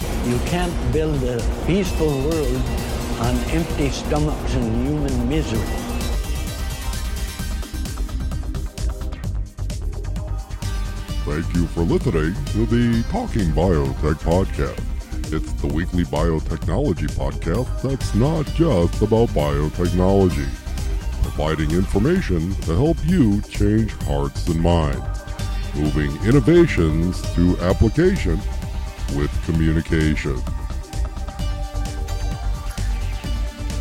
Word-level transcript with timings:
You 0.00 0.38
can't 0.46 0.92
build 0.92 1.20
a 1.24 1.38
peaceful 1.66 2.06
world 2.06 2.62
on 3.18 3.34
empty 3.50 3.90
stomachs 3.90 4.54
and 4.54 4.86
human 4.86 5.28
misery. 5.28 5.58
Thank 11.24 11.52
you 11.56 11.66
for 11.68 11.80
listening 11.80 12.32
to 12.52 12.66
the 12.66 13.02
Talking 13.10 13.50
Biotech 13.50 14.20
Podcast. 14.22 15.32
It's 15.32 15.52
the 15.54 15.66
weekly 15.66 16.04
biotechnology 16.04 17.10
podcast 17.16 17.82
that's 17.82 18.14
not 18.14 18.46
just 18.54 19.02
about 19.02 19.30
biotechnology, 19.30 20.48
providing 21.22 21.72
information 21.72 22.54
to 22.62 22.76
help 22.76 22.98
you 23.04 23.42
change 23.42 23.92
hearts 24.04 24.46
and 24.46 24.60
minds, 24.60 25.24
moving 25.74 26.14
innovations 26.24 27.20
to 27.34 27.58
application 27.62 28.40
communication. 29.48 30.36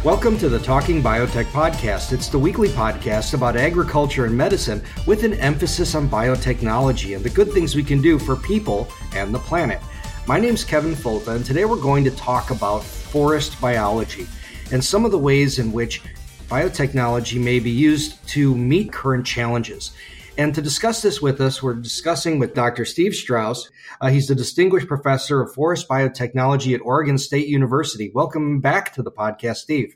Welcome 0.01 0.37
to 0.37 0.47
the 0.47 0.59
Talking 0.63 1.03
Biotech 1.03 1.43
Podcast. 1.47 2.13
It's 2.13 2.29
the 2.29 2.39
weekly 2.39 2.69
podcast 2.69 3.33
about 3.33 3.57
agriculture 3.57 4.23
and 4.23 4.37
medicine 4.37 4.81
with 5.05 5.25
an 5.25 5.33
emphasis 5.33 5.93
on 5.93 6.07
biotechnology 6.07 7.17
and 7.17 7.25
the 7.25 7.29
good 7.29 7.51
things 7.51 7.75
we 7.75 7.83
can 7.83 8.01
do 8.01 8.17
for 8.17 8.37
people 8.37 8.87
and 9.13 9.35
the 9.35 9.39
planet. 9.39 9.81
My 10.25 10.39
name's 10.39 10.63
Kevin 10.63 10.93
Folta, 10.93 11.35
and 11.35 11.43
today 11.43 11.65
we're 11.65 11.75
going 11.75 12.05
to 12.05 12.11
talk 12.11 12.49
about 12.49 12.81
forest 12.81 13.59
biology 13.59 14.25
and 14.71 14.81
some 14.81 15.03
of 15.03 15.11
the 15.11 15.19
ways 15.19 15.59
in 15.59 15.73
which 15.73 16.01
biotechnology 16.47 17.43
may 17.43 17.59
be 17.59 17.71
used 17.71 18.25
to 18.29 18.55
meet 18.55 18.93
current 18.93 19.25
challenges. 19.25 19.91
And 20.37 20.53
to 20.53 20.61
discuss 20.61 21.01
this 21.01 21.19
with 21.19 21.41
us, 21.41 21.63
we're 21.63 21.73
discussing 21.73 22.37
with 22.37 22.53
Dr. 22.53 22.85
Steve 22.85 23.15
Strauss. 23.15 23.71
Uh, 23.99 24.09
he's 24.09 24.27
the 24.27 24.35
Distinguished 24.35 24.87
Professor 24.87 25.41
of 25.41 25.51
Forest 25.51 25.89
Biotechnology 25.89 26.75
at 26.75 26.81
Oregon 26.81 27.17
State 27.17 27.47
University. 27.47 28.11
Welcome 28.13 28.59
back 28.59 28.93
to 28.93 29.01
the 29.01 29.11
podcast, 29.11 29.55
Steve. 29.55 29.95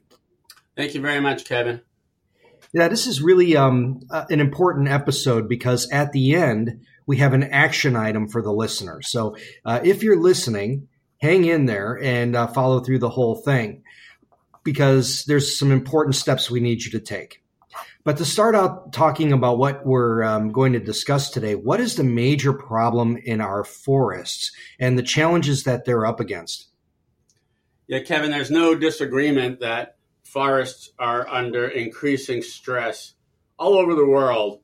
Thank 0.75 0.95
you 0.95 1.01
very 1.01 1.19
much, 1.19 1.45
Kevin. 1.45 1.81
Yeah, 2.73 2.87
this 2.87 3.05
is 3.05 3.21
really 3.21 3.55
um, 3.55 3.99
uh, 4.09 4.25
an 4.31 4.39
important 4.39 4.87
episode 4.87 5.47
because 5.47 5.87
at 5.91 6.11
the 6.11 6.33
end, 6.33 6.85
we 7.05 7.17
have 7.17 7.33
an 7.33 7.43
action 7.43 7.95
item 7.95 8.27
for 8.27 8.41
the 8.41 8.51
listener. 8.51 9.03
So 9.03 9.35
uh, 9.63 9.81
if 9.83 10.01
you're 10.01 10.19
listening, 10.19 10.87
hang 11.17 11.45
in 11.45 11.67
there 11.67 11.99
and 12.01 12.35
uh, 12.35 12.47
follow 12.47 12.79
through 12.79 12.99
the 12.99 13.09
whole 13.09 13.35
thing 13.35 13.83
because 14.63 15.23
there's 15.25 15.59
some 15.59 15.71
important 15.71 16.15
steps 16.15 16.49
we 16.49 16.61
need 16.61 16.83
you 16.83 16.91
to 16.91 16.99
take. 16.99 17.40
But 18.03 18.17
to 18.17 18.25
start 18.25 18.55
out 18.55 18.93
talking 18.93 19.31
about 19.31 19.57
what 19.57 19.85
we're 19.85 20.23
um, 20.23 20.51
going 20.51 20.73
to 20.73 20.79
discuss 20.79 21.29
today, 21.29 21.55
what 21.55 21.79
is 21.79 21.95
the 21.95 22.03
major 22.03 22.53
problem 22.53 23.17
in 23.17 23.41
our 23.41 23.63
forests 23.63 24.51
and 24.79 24.97
the 24.97 25.03
challenges 25.03 25.63
that 25.63 25.85
they're 25.85 26.05
up 26.05 26.19
against? 26.19 26.69
Yeah, 27.87 27.99
Kevin, 27.99 28.31
there's 28.31 28.51
no 28.51 28.73
disagreement 28.73 29.59
that 29.59 29.97
forests 30.23 30.91
are 30.97 31.27
under 31.27 31.67
increasing 31.67 32.41
stress 32.41 33.13
all 33.57 33.77
over 33.77 33.93
the 33.93 34.05
world. 34.05 34.61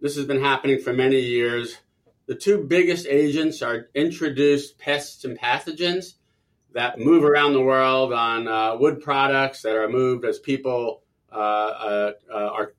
This 0.00 0.16
has 0.16 0.26
been 0.26 0.42
happening 0.42 0.78
for 0.78 0.92
many 0.92 1.18
years. 1.18 1.78
The 2.26 2.34
two 2.34 2.64
biggest 2.64 3.06
agents 3.06 3.62
are 3.62 3.88
introduced 3.94 4.78
pests 4.78 5.24
and 5.24 5.38
pathogens 5.38 6.14
that 6.74 6.98
move 6.98 7.24
around 7.24 7.54
the 7.54 7.62
world 7.62 8.12
on 8.12 8.46
uh, 8.46 8.76
wood 8.76 9.00
products 9.00 9.62
that 9.62 9.74
are 9.74 9.88
moved 9.88 10.24
as 10.24 10.38
people 10.38 11.02
uh, 11.32 11.34
uh, 11.36 12.12
uh, 12.32 12.34
are 12.34 12.72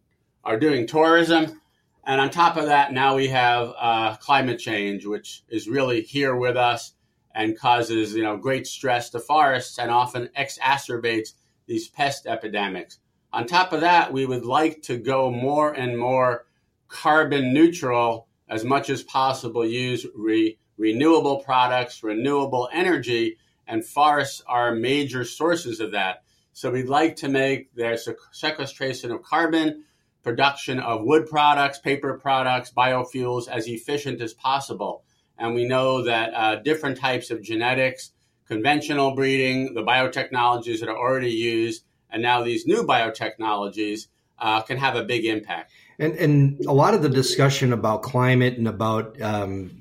are 0.44 0.60
doing 0.60 0.88
tourism, 0.88 1.62
and 2.06 2.22
on 2.22 2.30
top 2.30 2.58
of 2.58 2.66
that, 2.66 2.94
now 2.94 3.16
we 3.16 3.28
have 3.28 4.20
climate 4.20 4.60
change, 4.60 5.06
which 5.06 5.44
is 5.50 5.68
really 5.68 6.02
here 6.02 6.36
with 6.36 6.58
us 6.58 6.94
and 7.36 7.58
causes 7.58 8.14
you 8.14 8.24
know 8.24 8.38
great 8.38 8.66
stress 8.66 9.10
to 9.12 9.20
forests 9.20 9.78
and 9.78 9.92
often 9.92 10.30
exacerbates 10.38 11.34
these 11.68 11.88
pest 11.88 12.26
epidemics. 12.26 13.00
On 13.32 13.46
top 13.46 13.74
of 13.74 13.82
that, 13.82 14.12
we 14.12 14.26
would 14.26 14.46
like 14.46 14.82
to 14.84 14.98
go 14.98 15.30
more 15.30 15.72
and 15.72 15.98
more 15.98 16.46
carbon 16.88 17.54
neutral 17.54 18.28
as 18.50 18.66
much 18.66 18.90
as 18.90 19.04
possible, 19.04 19.64
use 19.64 20.08
re- 20.16 20.58
renewable 20.78 21.38
products, 21.42 22.02
renewable 22.02 22.68
energy, 22.74 23.38
and 23.68 23.86
forests 23.86 24.42
are 24.48 24.74
major 24.74 25.24
sources 25.24 25.80
of 25.80 25.92
that. 25.92 26.24
So 26.60 26.70
we'd 26.70 26.90
like 26.90 27.16
to 27.24 27.30
make 27.30 27.74
their 27.74 27.96
sequestration 28.34 29.12
of 29.12 29.24
carbon, 29.24 29.86
production 30.24 30.82
of 30.82 31.06
wood 31.06 31.26
products, 31.26 31.80
paper 31.80 32.20
products, 32.20 32.70
biofuels 32.70 33.48
as 33.48 33.66
efficient 33.70 34.20
as 34.20 34.34
possible. 34.34 35.06
And 35.38 35.56
we 35.56 35.66
know 35.66 36.04
that 36.04 36.34
uh, 36.34 36.56
different 36.58 36.98
types 36.98 37.32
of 37.32 37.42
genetics, 37.42 38.12
conventional 38.46 39.16
breeding, 39.16 39.74
the 39.74 39.84
biotechnologies 39.84 40.82
that 40.82 40.90
are 40.90 40.98
already 40.98 41.32
used, 41.32 41.86
and 42.10 42.22
now 42.22 42.44
these 42.44 42.68
new 42.68 42.84
biotechnologies 42.84 44.08
uh, 44.38 44.62
can 44.62 44.76
have 44.76 44.98
a 44.98 45.06
big 45.06 45.24
impact. 45.24 45.72
And, 45.98 46.14
and 46.16 46.66
a 46.66 46.74
lot 46.74 46.94
of 46.94 47.02
the 47.02 47.10
discussion 47.10 47.72
about 47.72 48.04
climate 48.04 48.58
and 48.58 48.68
about 48.68 49.22
um, 49.22 49.79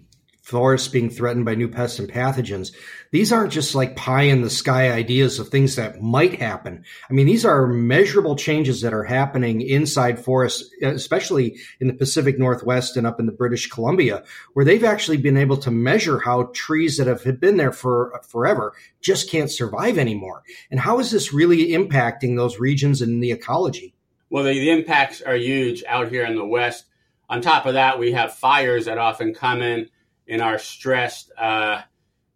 forests 0.49 0.89
being 0.89 1.11
threatened 1.11 1.45
by 1.45 1.55
new 1.55 1.69
pests 1.69 1.99
and 1.99 2.11
pathogens. 2.11 2.73
These 3.11 3.33
aren't 3.33 3.53
just 3.53 3.75
like 3.75 3.97
pie 3.97 4.23
in 4.23 4.41
the 4.41 4.49
sky 4.49 4.91
ideas 4.91 5.39
of 5.39 5.49
things 5.49 5.77
that 5.77 6.01
might 6.01 6.41
happen. 6.41 6.85
I 7.09 7.13
mean, 7.13 7.27
these 7.27 7.45
are 7.45 7.67
measurable 7.67 8.35
changes 8.35 8.81
that 8.81 8.95
are 8.95 9.05
happening 9.05 9.61
inside 9.61 10.25
forests, 10.25 10.71
especially 10.81 11.59
in 11.81 11.87
the 11.87 11.93
Pacific 11.93 12.39
Northwest 12.39 12.97
and 12.97 13.07
up 13.07 13.21
in 13.21 13.27
the 13.27 13.33
British 13.33 13.69
Columbia, 13.69 14.25
where 14.55 14.65
they've 14.65 14.85
actually 14.85 15.19
been 15.19 15.37
able 15.37 15.59
to 15.59 15.71
measure 15.71 16.19
how 16.19 16.51
trees 16.55 16.97
that 16.97 17.07
have 17.07 17.41
been 17.41 17.59
there 17.59 17.73
for 17.73 18.19
forever 18.27 18.73
just 19.03 19.31
can't 19.31 19.51
survive 19.51 19.99
anymore. 19.99 20.43
And 20.71 20.81
how 20.81 20.99
is 20.99 21.11
this 21.11 21.35
really 21.35 21.69
impacting 21.69 22.37
those 22.37 22.59
regions 22.59 23.03
and 23.03 23.23
the 23.23 23.33
ecology? 23.33 23.95
Well, 24.31 24.45
the, 24.45 24.53
the 24.53 24.71
impacts 24.71 25.21
are 25.21 25.37
huge 25.37 25.85
out 25.87 26.09
here 26.09 26.25
in 26.25 26.37
the 26.37 26.47
West. 26.47 26.87
On 27.29 27.43
top 27.43 27.67
of 27.67 27.75
that, 27.75 27.99
we 27.99 28.13
have 28.13 28.35
fires 28.35 28.87
that 28.87 28.97
often 28.97 29.35
come 29.35 29.61
in 29.61 29.91
in 30.29 30.41
our 30.41 30.59
stressed 30.59 31.33
uh, 31.39 31.81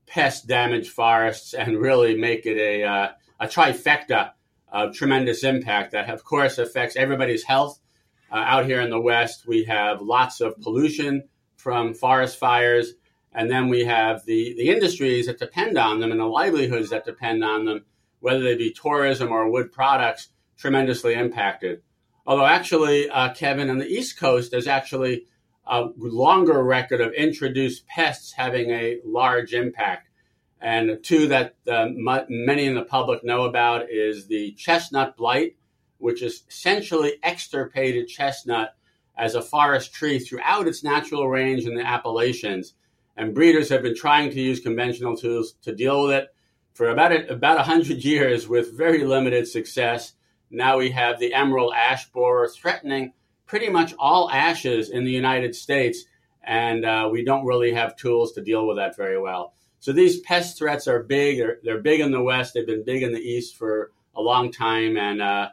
pest 0.07 0.49
damaged 0.49 0.91
forests 0.91 1.55
and 1.55 1.79
really 1.79 2.17
make 2.17 2.47
it 2.47 2.57
a, 2.57 2.83
uh, 2.85 3.09
a 3.39 3.47
trifecta 3.47 4.33
of 4.69 4.95
tremendous 4.95 5.45
impact 5.45 5.93
that, 5.93 6.09
of 6.09 6.25
course, 6.25 6.59
affects 6.59 6.97
everybody's 6.97 7.45
health. 7.45 7.79
Uh, 8.31 8.37
out 8.37 8.65
here 8.65 8.81
in 8.81 8.89
the 8.89 9.01
West, 9.01 9.47
we 9.47 9.65
have 9.65 10.01
lots 10.01 10.41
of 10.41 10.59
pollution 10.61 11.23
from 11.57 11.93
forest 11.93 12.39
fires, 12.39 12.95
and 13.33 13.51
then 13.51 13.69
we 13.69 13.85
have 13.85 14.25
the, 14.25 14.55
the 14.57 14.71
industries 14.71 15.27
that 15.27 15.39
depend 15.39 15.77
on 15.77 16.01
them 16.01 16.11
and 16.11 16.21
the 16.21 16.25
livelihoods 16.25 16.91
that 16.91 17.05
depend 17.05 17.45
on 17.45 17.67
them, 17.67 17.85
whether 18.21 18.43
they 18.43 18.57
be 18.57 18.73
tourism 18.73 19.31
or 19.31 19.51
wood 19.51 19.71
products, 19.71 20.29
tremendously 20.57 21.13
impacted. 21.13 21.83
Although, 22.27 22.47
actually, 22.47 23.11
uh, 23.11 23.35
Kevin, 23.35 23.69
on 23.69 23.79
the 23.79 23.87
East 23.89 24.19
Coast, 24.19 24.51
there's 24.51 24.67
actually 24.69 25.27
a 25.67 25.91
longer 25.97 26.63
record 26.63 27.01
of 27.01 27.13
introduced 27.13 27.87
pests 27.87 28.33
having 28.33 28.71
a 28.71 28.99
large 29.05 29.55
impact. 29.55 30.09
And 30.61 31.03
two 31.03 31.29
that 31.29 31.57
uh, 31.69 31.89
many 32.29 32.67
in 32.67 32.75
the 32.75 32.85
public 32.85 33.25
know 33.25 33.45
about 33.45 33.91
is 33.91 34.27
the 34.27 34.53
chestnut 34.53 35.17
blight, 35.17 35.57
which 35.99 36.23
is 36.23 36.45
essentially 36.49 37.15
extirpated 37.23 38.09
chestnut 38.09 38.75
as 39.17 39.35
a 39.35 39.43
forest 39.43 39.93
tree 39.93 40.19
throughout 40.19 40.67
its 40.67 40.83
natural 40.83 41.29
range 41.29 41.65
in 41.65 41.75
the 41.75 41.87
Appalachians. 41.87 42.75
And 43.17 43.35
breeders 43.35 43.69
have 43.69 43.83
been 43.83 43.97
trying 43.97 44.31
to 44.31 44.41
use 44.41 44.61
conventional 44.61 45.17
tools 45.17 45.55
to 45.63 45.75
deal 45.75 46.05
with 46.05 46.17
it 46.17 46.35
for 46.75 46.89
about 46.89 47.13
a, 47.13 47.33
about 47.33 47.57
100 47.57 48.05
years 48.05 48.49
with 48.49 48.77
very 48.77 49.05
limited 49.05 49.47
success. 49.47 50.15
Now 50.51 50.79
we 50.79 50.91
have 50.91 51.19
the 51.19 51.35
emerald 51.35 51.75
ash 51.77 52.09
borer 52.11 52.49
threatening 52.49 53.13
pretty 53.53 53.69
much 53.69 53.93
all 53.99 54.31
ashes 54.31 54.89
in 54.89 55.05
the 55.05 55.11
United 55.11 55.55
States, 55.55 56.07
and 56.43 56.87
uh, 56.87 57.07
we 57.13 57.23
don't 57.23 57.45
really 57.45 57.71
have 57.71 57.95
tools 57.97 58.33
to 58.33 58.41
deal 58.41 58.67
with 58.67 58.79
that 58.79 58.97
very 58.97 59.21
well. 59.21 59.53
So 59.79 59.93
these 59.93 60.21
pest 60.21 60.57
threats 60.57 60.89
are 60.89 61.03
big. 61.03 61.37
They're, 61.37 61.59
they're 61.63 61.83
big 61.83 62.01
in 62.01 62.13
the 62.13 62.23
West. 62.23 62.55
They've 62.55 62.67
been 62.67 62.83
big 62.83 63.03
in 63.03 63.13
the 63.13 63.21
East 63.21 63.57
for 63.57 63.93
a 64.17 64.23
long 64.23 64.53
time. 64.53 64.97
And 64.97 65.21
uh, 65.21 65.49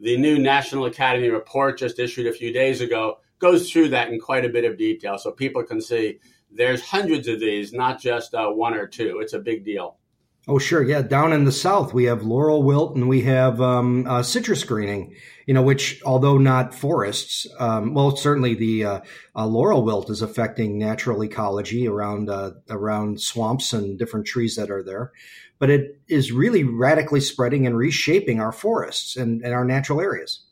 the 0.00 0.16
new 0.16 0.36
National 0.36 0.86
Academy 0.86 1.28
report 1.28 1.78
just 1.78 2.00
issued 2.00 2.26
a 2.26 2.32
few 2.32 2.52
days 2.52 2.80
ago 2.80 3.20
goes 3.38 3.70
through 3.70 3.90
that 3.90 4.08
in 4.08 4.18
quite 4.18 4.44
a 4.44 4.48
bit 4.48 4.64
of 4.64 4.76
detail 4.76 5.16
so 5.16 5.30
people 5.30 5.62
can 5.62 5.80
see 5.80 6.18
there's 6.50 6.82
hundreds 6.82 7.28
of 7.28 7.38
these, 7.38 7.72
not 7.72 8.00
just 8.00 8.34
uh, 8.34 8.48
one 8.48 8.74
or 8.74 8.88
two. 8.88 9.20
It's 9.20 9.32
a 9.32 9.38
big 9.38 9.64
deal. 9.64 9.98
Oh, 10.46 10.58
sure. 10.58 10.82
Yeah. 10.82 11.00
Down 11.00 11.32
in 11.32 11.44
the 11.44 11.52
South, 11.52 11.94
we 11.94 12.04
have 12.04 12.22
laurel 12.22 12.62
wilt 12.62 12.96
and 12.96 13.08
we 13.08 13.22
have 13.22 13.62
um, 13.62 14.06
uh, 14.06 14.22
citrus 14.22 14.62
greening, 14.62 15.14
you 15.46 15.54
know, 15.54 15.62
which, 15.62 16.02
although 16.04 16.36
not 16.36 16.74
forests, 16.74 17.46
um, 17.58 17.94
well, 17.94 18.14
certainly 18.14 18.54
the 18.54 18.84
uh, 18.84 19.00
uh, 19.34 19.46
laurel 19.46 19.84
wilt 19.84 20.10
is 20.10 20.20
affecting 20.20 20.78
natural 20.78 21.24
ecology 21.24 21.88
around, 21.88 22.28
uh, 22.28 22.50
around 22.68 23.22
swamps 23.22 23.72
and 23.72 23.98
different 23.98 24.26
trees 24.26 24.56
that 24.56 24.70
are 24.70 24.82
there. 24.82 25.12
But 25.58 25.70
it 25.70 25.98
is 26.08 26.30
really 26.30 26.62
radically 26.62 27.20
spreading 27.20 27.66
and 27.66 27.74
reshaping 27.74 28.38
our 28.38 28.52
forests 28.52 29.16
and, 29.16 29.42
and 29.42 29.54
our 29.54 29.64
natural 29.64 29.98
areas. 29.98 30.44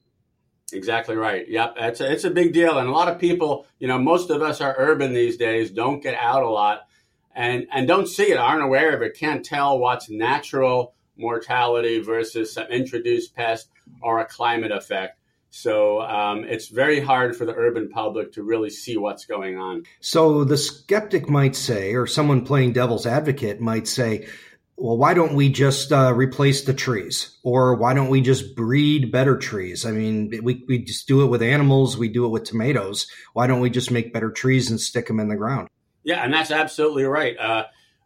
Exactly 0.73 1.17
right. 1.17 1.47
Yep. 1.47 1.75
It's 1.77 2.01
a, 2.01 2.11
it's 2.11 2.25
a 2.25 2.31
big 2.31 2.55
deal. 2.55 2.79
And 2.79 2.89
a 2.89 2.93
lot 2.93 3.09
of 3.09 3.19
people, 3.19 3.67
you 3.79 3.89
know, 3.89 3.99
most 3.99 4.31
of 4.31 4.41
us 4.41 4.63
are 4.63 4.75
urban 4.79 5.13
these 5.13 5.37
days, 5.37 5.71
don't 5.71 6.03
get 6.03 6.15
out 6.15 6.43
a 6.45 6.49
lot 6.49 6.87
and 7.35 7.67
and 7.73 7.87
don't 7.87 8.09
see 8.09 8.31
it, 8.31 8.37
aren't 8.37 8.63
aware 8.63 8.95
of 8.95 9.03
it, 9.03 9.17
can't 9.17 9.45
tell 9.45 9.79
what's 9.79 10.11
natural 10.11 10.95
mortality 11.17 12.01
versus 12.01 12.55
some 12.55 12.67
introduced 12.69 13.35
pest 13.35 13.69
or 14.03 14.21
a 14.21 14.25
climate 14.27 14.73
effect. 14.73 15.19
So 15.51 16.01
um, 16.01 16.45
it's 16.45 16.69
very 16.69 16.99
hard 16.99 17.37
for 17.37 17.45
the 17.45 17.55
urban 17.55 17.91
public 17.91 18.33
to 18.33 18.43
really 18.43 18.71
see 18.71 18.97
what's 18.97 19.27
going 19.27 19.59
on. 19.59 19.85
So 20.01 20.45
the 20.45 20.57
skeptic 20.57 21.29
might 21.29 21.55
say, 21.55 21.95
or 21.95 22.07
someone 22.07 22.47
playing 22.47 22.73
devil's 22.73 23.07
advocate 23.07 23.61
might 23.61 23.87
say, 23.87 24.27
well, 24.79 24.97
why 24.97 25.13
don't 25.13 25.35
we 25.35 25.51
just 25.51 25.93
uh, 25.93 26.15
replace 26.15 26.65
the 26.65 26.73
trees? 26.73 27.39
Or 27.43 27.75
why 27.75 27.93
don't 27.93 28.09
we 28.09 28.23
just 28.23 28.57
breed 28.57 29.13
better 29.13 29.37
trees? 29.37 29.85
I 29.85 29.93
mean, 29.93 30.33
we, 30.43 30.65
we 30.67 30.79
just 30.79 31.07
do 31.07 31.23
it 31.23 31.27
with 31.27 31.43
animals, 31.43 31.99
we 31.99 32.09
do 32.09 32.25
it 32.25 32.31
with 32.31 32.45
tomatoes. 32.45 33.07
Why 33.35 33.47
don't 33.47 33.61
we 33.61 33.69
just 33.69 33.91
make 33.91 34.15
better 34.15 34.31
trees 34.31 34.71
and 34.71 34.81
stick 34.81 35.07
them 35.07 35.21
in 35.21 35.29
the 35.29 35.37
ground? 35.37 35.69
Yeah, 36.05 36.23
and 36.25 36.33
that's 36.33 36.51
absolutely 36.51 37.05
right. 37.05 37.37
Uh, 37.39 37.65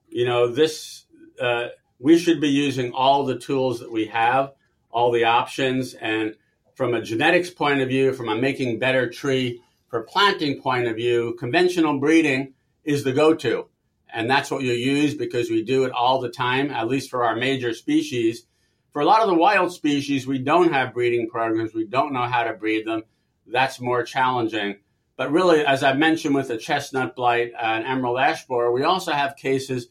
you 0.09 0.25
know, 0.25 0.49
this 0.49 1.05
uh, 1.41 1.69
we 1.99 2.19
should 2.19 2.41
be 2.41 2.49
using 2.49 2.93
all 2.93 3.25
the 3.25 3.39
tools 3.39 3.81
that 3.81 3.91
we 3.91 4.07
have, 4.07 4.53
all 4.91 5.11
the 5.13 5.25
options, 5.25 5.95
and 5.95 6.35
from 6.75 6.95
a 6.95 7.03
genetics 7.03 7.51
point 7.51 7.81
of 7.81 7.89
view, 7.89 8.13
from 8.13 8.29
a 8.29 8.37
making 8.37 8.79
better 8.79 9.09
tree 9.09 9.63
for 9.89 10.03
planting 10.03 10.61
point 10.61 10.87
of 10.87 10.97
view, 10.97 11.35
conventional 11.39 11.99
breeding 11.99 12.55
is 12.85 13.05
the 13.05 13.13
go-to, 13.13 13.67
and 14.13 14.29
that's 14.29 14.51
what 14.51 14.63
you 14.63 14.73
use 14.73 15.15
because 15.15 15.49
we 15.49 15.63
do 15.63 15.85
it 15.85 15.93
all 15.93 16.21
the 16.21 16.29
time. 16.29 16.71
At 16.71 16.89
least 16.89 17.11
for 17.11 17.25
our 17.25 17.37
major 17.37 17.73
species. 17.73 18.47
For 18.93 19.03
a 19.03 19.05
lot 19.05 19.21
of 19.21 19.29
the 19.29 19.35
wild 19.35 19.73
species, 19.73 20.27
we 20.27 20.39
don't 20.39 20.73
have 20.73 20.95
breeding 20.95 21.29
programs. 21.29 21.75
We 21.75 21.87
don't 21.87 22.13
know 22.13 22.23
how 22.23 22.45
to 22.45 22.55
breed 22.55 22.87
them. 22.87 23.03
That's 23.47 23.81
more 23.81 24.03
challenging. 24.03 24.77
But 25.17 25.33
really, 25.33 25.65
as 25.65 25.83
I 25.83 25.95
mentioned 25.95 26.35
with 26.35 26.49
the 26.49 26.59
chestnut 26.59 27.17
blight 27.17 27.53
and 27.61 27.87
emerald 27.87 28.19
ash 28.19 28.47
borer, 28.47 28.71
we 28.71 28.85
also 28.85 29.13
have 29.13 29.37
cases 29.37 29.89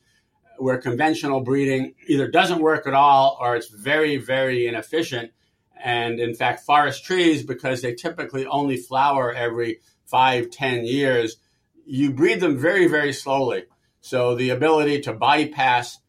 where 0.57 0.77
conventional 0.77 1.41
breeding 1.41 1.95
either 2.07 2.29
doesn't 2.29 2.61
work 2.61 2.87
at 2.87 2.93
all 2.93 3.37
or 3.41 3.55
it's 3.55 3.69
very, 3.69 4.17
very 4.17 4.67
inefficient. 4.67 5.31
And 5.83 6.19
in 6.19 6.35
fact, 6.35 6.65
forest 6.65 7.03
trees, 7.03 7.43
because 7.43 7.81
they 7.81 7.93
typically 7.93 8.45
only 8.45 8.77
flower 8.77 9.33
every 9.33 9.81
five, 10.05 10.51
ten 10.51 10.85
years, 10.85 11.37
you 11.85 12.11
breed 12.13 12.39
them 12.39 12.57
very, 12.57 12.87
very 12.87 13.11
slowly. 13.11 13.65
So 14.01 14.35
the 14.35 14.51
ability 14.51 15.01
to 15.01 15.13
bypass 15.13 15.99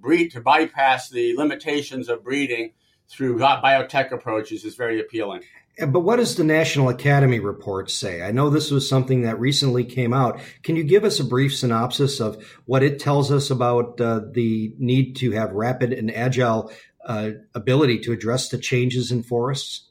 breed 0.00 0.30
to 0.32 0.40
bypass 0.40 1.08
the 1.08 1.36
limitations 1.36 2.08
of 2.08 2.22
breeding 2.22 2.72
through 3.08 3.38
biotech 3.38 4.12
approaches 4.12 4.64
is 4.64 4.76
very 4.76 5.00
appealing. 5.00 5.42
But 5.78 6.00
what 6.00 6.16
does 6.16 6.36
the 6.36 6.44
National 6.44 6.88
Academy 6.88 7.38
report 7.38 7.90
say? 7.90 8.22
I 8.22 8.30
know 8.30 8.48
this 8.48 8.70
was 8.70 8.88
something 8.88 9.22
that 9.22 9.38
recently 9.38 9.84
came 9.84 10.14
out. 10.14 10.40
Can 10.62 10.74
you 10.74 10.84
give 10.84 11.04
us 11.04 11.20
a 11.20 11.24
brief 11.24 11.54
synopsis 11.54 12.18
of 12.18 12.42
what 12.64 12.82
it 12.82 12.98
tells 12.98 13.30
us 13.30 13.50
about 13.50 14.00
uh, 14.00 14.22
the 14.32 14.74
need 14.78 15.16
to 15.16 15.32
have 15.32 15.52
rapid 15.52 15.92
and 15.92 16.10
agile 16.10 16.72
uh, 17.04 17.32
ability 17.54 17.98
to 18.00 18.12
address 18.12 18.48
the 18.48 18.56
changes 18.56 19.12
in 19.12 19.22
forests? 19.22 19.90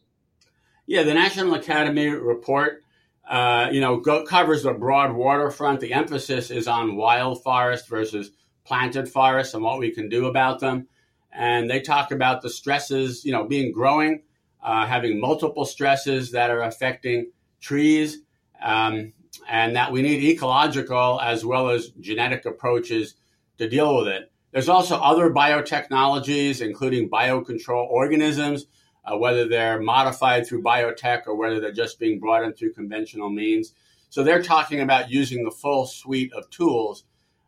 Yeah, 0.88 1.04
the 1.04 1.14
National 1.14 1.54
Academy 1.54 2.08
report, 2.08 2.84
uh, 3.30 3.70
you 3.72 3.80
know, 3.80 3.98
go, 4.00 4.26
covers 4.26 4.64
the 4.64 4.74
broad 4.74 5.14
waterfront. 5.14 5.82
The 5.82 5.94
emphasis 5.94 6.50
is 6.50 6.68
on 6.68 6.96
wild 6.96 7.44
forest 7.44 7.88
versus 7.88 8.32
planted 8.66 9.08
forests 9.08 9.54
and 9.54 9.64
what 9.64 9.78
we 9.78 9.92
can 9.92 10.10
do 10.10 10.26
about 10.26 10.60
them. 10.60 10.88
And 11.32 11.70
they 11.70 11.82
talk 11.82 12.10
about 12.10 12.42
the 12.42 12.50
stresses, 12.50 13.24
you 13.24 13.32
know, 13.32 13.46
being 13.46 13.72
growing 13.72 14.24
uh, 14.66 14.86
having 14.88 15.20
multiple 15.20 15.64
stresses 15.64 16.32
that 16.32 16.50
are 16.50 16.64
affecting 16.64 17.32
trees, 17.62 18.18
um, 18.64 19.14
and 19.48 19.76
that 19.76 19.92
we 19.92 20.02
need 20.02 20.24
ecological 20.24 21.22
as 21.22 21.46
well 21.46 21.70
as 21.70 21.90
genetic 22.00 22.46
approaches 22.46 23.16
to 23.60 23.70
deal 23.70 23.96
with 23.98 24.08
it. 24.08 24.32
There's 24.52 24.70
also 24.70 24.96
other 24.96 25.30
biotechnologies, 25.30 26.66
including 26.66 27.10
biocontrol 27.10 27.86
organisms, 27.88 28.66
uh, 29.06 29.16
whether 29.18 29.48
they're 29.48 29.80
modified 29.80 30.48
through 30.48 30.64
biotech 30.64 31.28
or 31.28 31.36
whether 31.36 31.60
they're 31.60 31.72
just 31.72 32.00
being 32.00 32.20
brought 32.20 32.44
in 32.44 32.54
through 32.54 32.74
conventional 32.74 33.30
means. 33.30 33.74
So 34.10 34.24
they're 34.24 34.42
talking 34.42 34.82
about 34.82 35.12
using 35.12 35.44
the 35.44 35.52
full 35.52 35.86
suite 35.86 36.34
of 36.34 36.50
tools, 36.50 37.04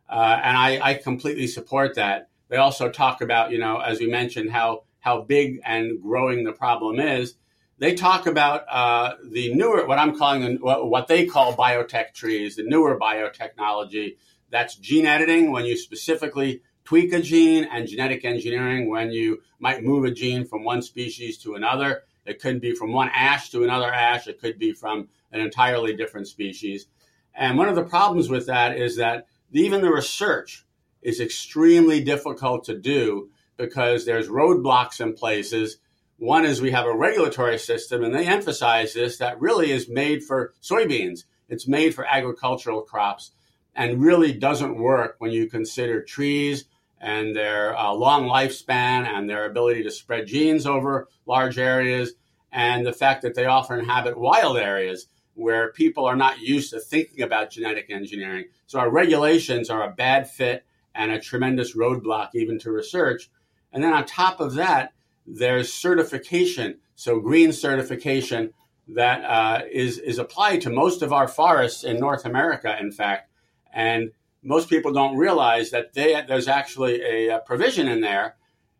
uh, 0.08 0.38
and 0.44 0.56
I, 0.56 0.78
I 0.80 0.94
completely 0.94 1.48
support 1.48 1.96
that. 1.96 2.28
They 2.48 2.58
also 2.58 2.90
talk 2.90 3.22
about, 3.22 3.50
you 3.50 3.58
know, 3.58 3.78
as 3.78 3.98
we 3.98 4.06
mentioned, 4.06 4.52
how 4.52 4.84
how 5.08 5.22
big 5.22 5.58
and 5.64 6.02
growing 6.02 6.44
the 6.44 6.52
problem 6.52 7.00
is. 7.00 7.34
They 7.78 7.94
talk 7.94 8.26
about 8.26 8.64
uh, 8.68 9.14
the 9.24 9.54
newer, 9.54 9.86
what 9.86 9.98
I'm 9.98 10.18
calling, 10.18 10.42
the, 10.42 10.58
what 10.60 11.08
they 11.08 11.24
call 11.24 11.54
biotech 11.54 12.12
trees, 12.12 12.56
the 12.56 12.64
newer 12.64 12.98
biotechnology. 12.98 14.16
That's 14.50 14.74
gene 14.74 15.06
editing 15.06 15.50
when 15.50 15.64
you 15.64 15.76
specifically 15.76 16.60
tweak 16.84 17.12
a 17.12 17.20
gene, 17.20 17.64
and 17.70 17.86
genetic 17.86 18.24
engineering 18.24 18.88
when 18.88 19.12
you 19.12 19.42
might 19.58 19.84
move 19.84 20.04
a 20.04 20.10
gene 20.10 20.46
from 20.46 20.64
one 20.64 20.82
species 20.82 21.36
to 21.36 21.54
another. 21.54 22.02
It 22.24 22.40
could 22.40 22.60
be 22.60 22.74
from 22.74 22.92
one 22.92 23.10
ash 23.14 23.50
to 23.50 23.62
another 23.62 23.92
ash. 23.92 24.26
It 24.26 24.40
could 24.40 24.58
be 24.58 24.72
from 24.72 25.08
an 25.32 25.40
entirely 25.40 25.94
different 25.94 26.28
species. 26.28 26.86
And 27.34 27.58
one 27.58 27.68
of 27.68 27.76
the 27.76 27.84
problems 27.84 28.28
with 28.28 28.46
that 28.46 28.76
is 28.76 28.96
that 28.96 29.26
even 29.52 29.82
the 29.82 29.92
research 29.92 30.66
is 31.02 31.20
extremely 31.20 32.02
difficult 32.02 32.64
to 32.64 32.78
do 32.78 33.30
because 33.58 34.06
there's 34.06 34.28
roadblocks 34.28 35.00
in 35.00 35.12
places. 35.12 35.76
One 36.16 36.46
is 36.46 36.62
we 36.62 36.70
have 36.70 36.86
a 36.86 36.96
regulatory 36.96 37.58
system, 37.58 38.02
and 38.02 38.14
they 38.14 38.26
emphasize 38.26 38.94
this 38.94 39.18
that 39.18 39.40
really 39.40 39.70
is 39.70 39.88
made 39.88 40.24
for 40.24 40.54
soybeans. 40.62 41.24
It's 41.48 41.68
made 41.68 41.94
for 41.94 42.06
agricultural 42.06 42.82
crops 42.82 43.32
and 43.74 44.02
really 44.02 44.32
doesn't 44.32 44.78
work 44.78 45.16
when 45.18 45.30
you 45.30 45.48
consider 45.48 46.02
trees 46.02 46.64
and 47.00 47.34
their 47.34 47.76
uh, 47.78 47.92
long 47.92 48.24
lifespan 48.24 49.06
and 49.06 49.28
their 49.28 49.46
ability 49.46 49.84
to 49.84 49.90
spread 49.90 50.26
genes 50.26 50.66
over 50.66 51.08
large 51.26 51.58
areas 51.58 52.14
and 52.50 52.84
the 52.84 52.92
fact 52.92 53.22
that 53.22 53.34
they 53.34 53.44
often 53.44 53.78
inhabit 53.78 54.18
wild 54.18 54.56
areas 54.56 55.06
where 55.34 55.72
people 55.72 56.04
are 56.04 56.16
not 56.16 56.40
used 56.40 56.72
to 56.72 56.80
thinking 56.80 57.22
about 57.22 57.50
genetic 57.50 57.90
engineering. 57.90 58.46
So 58.66 58.80
our 58.80 58.90
regulations 58.90 59.70
are 59.70 59.84
a 59.84 59.92
bad 59.92 60.28
fit 60.28 60.64
and 60.94 61.12
a 61.12 61.20
tremendous 61.20 61.76
roadblock 61.76 62.30
even 62.34 62.58
to 62.60 62.72
research 62.72 63.30
and 63.72 63.82
then 63.82 63.92
on 63.92 64.04
top 64.04 64.40
of 64.40 64.54
that, 64.54 64.92
there's 65.26 65.72
certification. 65.72 66.78
So 66.94 67.20
green 67.20 67.52
certification 67.52 68.52
that 68.88 69.24
uh, 69.24 69.64
is 69.70 69.98
is 69.98 70.18
applied 70.18 70.62
to 70.62 70.70
most 70.70 71.02
of 71.02 71.12
our 71.12 71.28
forests 71.28 71.84
in 71.84 71.98
North 71.98 72.24
America, 72.24 72.76
in 72.80 72.90
fact. 72.90 73.30
And 73.72 74.12
most 74.42 74.70
people 74.70 74.92
don't 74.92 75.16
realize 75.16 75.70
that 75.70 75.92
they, 75.92 76.20
there's 76.26 76.48
actually 76.48 77.02
a, 77.02 77.36
a, 77.36 77.38
provision 77.40 77.86
in 77.88 78.00
there 78.00 78.36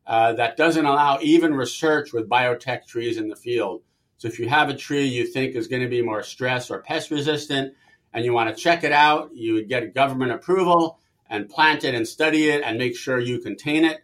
uh, 0.07 0.33
that 0.33 0.57
doesn't 0.57 0.87
allow 0.87 1.19
even 1.21 1.53
research 1.53 2.13
with 2.13 2.29
biotech 2.29 2.87
trees 2.87 3.19
in 3.19 3.29
the 3.29 3.37
field. 3.37 3.83
So 4.17 4.29
if 4.29 4.39
you 4.39 4.49
have 4.49 4.71
a 4.71 4.75
tree 4.75 5.05
you 5.05 5.27
think 5.27 5.55
is 5.55 5.69
going 5.69 5.83
to 5.83 5.89
be 5.89 6.01
more 6.01 6.23
stress 6.23 6.71
or 6.71 6.81
pest 6.81 7.11
resistant, 7.11 7.75
and 8.13 8.25
you 8.25 8.33
want 8.33 8.49
to 8.49 8.61
check 8.61 8.83
it 8.85 8.93
out, 8.93 9.35
you 9.35 9.55
would 9.55 9.69
get 9.69 9.95
government 9.95 10.33
approval 10.33 10.99
and 11.29 11.49
plant 11.49 11.85
it 11.85 11.95
and 11.95 12.09
study 12.09 12.49
it 12.49 12.63
and 12.65 12.79
make 12.79 12.97
sure 12.97 13.21
you 13.21 13.39
contain 13.39 13.85
it. 13.85 14.01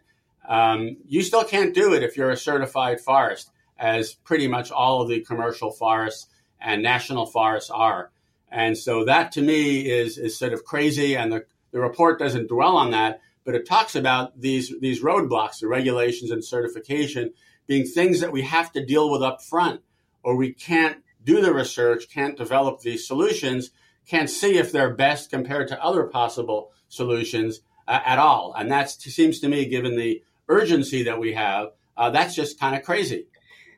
Um, 0.47 0.97
you 1.07 1.21
still 1.21 1.43
can't 1.43 1.73
do 1.73 1.93
it 1.93 2.03
if 2.03 2.17
you're 2.17 2.31
a 2.31 2.37
certified 2.37 3.01
forest, 3.01 3.51
as 3.77 4.13
pretty 4.13 4.47
much 4.47 4.71
all 4.71 5.01
of 5.01 5.09
the 5.09 5.21
commercial 5.21 5.71
forests 5.71 6.27
and 6.61 6.81
national 6.81 7.25
forests 7.25 7.69
are. 7.69 8.11
And 8.51 8.77
so 8.77 9.05
that 9.05 9.31
to 9.33 9.41
me 9.41 9.89
is, 9.89 10.17
is 10.17 10.37
sort 10.37 10.53
of 10.53 10.63
crazy. 10.63 11.15
And 11.15 11.31
the, 11.31 11.45
the 11.71 11.79
report 11.79 12.19
doesn't 12.19 12.47
dwell 12.47 12.77
on 12.77 12.91
that, 12.91 13.21
but 13.43 13.55
it 13.55 13.67
talks 13.67 13.95
about 13.95 14.39
these, 14.39 14.73
these 14.79 15.01
roadblocks, 15.01 15.59
the 15.59 15.67
regulations 15.67 16.31
and 16.31 16.43
certification 16.43 17.33
being 17.67 17.85
things 17.85 18.19
that 18.21 18.31
we 18.31 18.43
have 18.43 18.71
to 18.71 18.85
deal 18.85 19.09
with 19.09 19.23
up 19.23 19.41
front, 19.41 19.81
or 20.23 20.35
we 20.35 20.53
can't 20.53 20.97
do 21.23 21.41
the 21.41 21.53
research, 21.53 22.09
can't 22.09 22.37
develop 22.37 22.81
these 22.81 23.07
solutions, 23.07 23.71
can't 24.07 24.29
see 24.29 24.57
if 24.57 24.71
they're 24.71 24.93
best 24.93 25.31
compared 25.31 25.67
to 25.67 25.83
other 25.83 26.03
possible 26.03 26.71
solutions 26.87 27.61
uh, 27.87 27.99
at 28.05 28.19
all. 28.19 28.53
And 28.55 28.71
that 28.71 28.91
seems 28.91 29.39
to 29.39 29.49
me, 29.49 29.65
given 29.65 29.95
the 29.95 30.23
urgency 30.47 31.03
that 31.03 31.19
we 31.19 31.33
have, 31.33 31.69
uh, 31.97 32.09
that's 32.09 32.35
just 32.35 32.59
kind 32.59 32.75
of 32.75 32.83
crazy. 32.83 33.27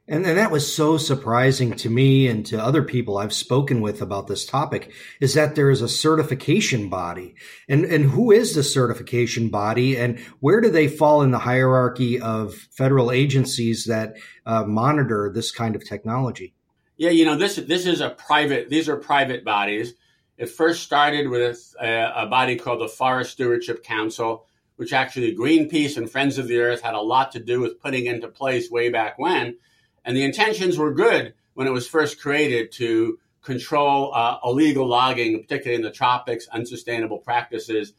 And, 0.09 0.25
and 0.25 0.37
that 0.37 0.51
was 0.51 0.73
so 0.73 0.97
surprising 0.97 1.73
to 1.75 1.89
me 1.89 2.27
and 2.27 2.45
to 2.45 2.63
other 2.63 2.81
people 2.81 3.17
I've 3.17 3.33
spoken 3.33 3.81
with 3.81 4.01
about 4.01 4.27
this 4.27 4.45
topic 4.45 4.93
is 5.19 5.33
that 5.33 5.55
there 5.55 5.69
is 5.69 5.81
a 5.81 5.89
certification 5.89 6.87
body. 6.87 7.35
And, 7.67 7.83
and 7.83 8.05
who 8.05 8.31
is 8.31 8.55
the 8.55 8.63
certification 8.63 9.49
body 9.49 9.97
and 9.97 10.19
where 10.39 10.61
do 10.61 10.69
they 10.69 10.87
fall 10.87 11.23
in 11.23 11.31
the 11.31 11.39
hierarchy 11.39 12.21
of 12.21 12.53
federal 12.53 13.11
agencies 13.11 13.83
that 13.85 14.15
uh, 14.45 14.63
monitor 14.63 15.29
this 15.33 15.51
kind 15.51 15.75
of 15.75 15.85
technology? 15.85 16.53
Yeah, 16.95 17.09
you 17.09 17.25
know, 17.25 17.35
this, 17.35 17.57
this 17.57 17.85
is 17.85 17.99
a 17.99 18.11
private, 18.11 18.69
these 18.69 18.87
are 18.87 18.95
private 18.95 19.43
bodies. 19.43 19.93
It 20.37 20.49
first 20.49 20.83
started 20.83 21.27
with 21.27 21.75
a, 21.81 22.23
a 22.23 22.25
body 22.27 22.55
called 22.55 22.79
the 22.79 22.87
Forest 22.87 23.31
Stewardship 23.31 23.83
Council, 23.83 24.45
which 24.77 24.93
actually 24.93 25.35
Greenpeace 25.35 25.97
and 25.97 26.09
Friends 26.09 26.37
of 26.37 26.47
the 26.47 26.59
Earth 26.59 26.81
had 26.81 26.95
a 26.95 27.01
lot 27.01 27.31
to 27.33 27.39
do 27.39 27.59
with 27.59 27.79
putting 27.79 28.05
into 28.05 28.27
place 28.27 28.71
way 28.71 28.89
back 28.89 29.19
when 29.19 29.57
and 30.07 30.15
the 30.15 30.23
intentions 30.23 30.77
were 30.77 30.93
good 30.93 31.33
when 31.53 31.67
it 31.67 31.73
was 31.73 31.85
first 31.85 32.21
created 32.21 32.71
to 32.71 33.19
control 33.43 34.13
uh, 34.15 34.37
illegal 34.43 34.87
logging, 34.87 35.41
particularly 35.41 35.75
in 35.75 35.81
the 35.81 35.91
tropics, 35.91 36.47
unsustainable 36.47 37.17
practices. 37.17 37.93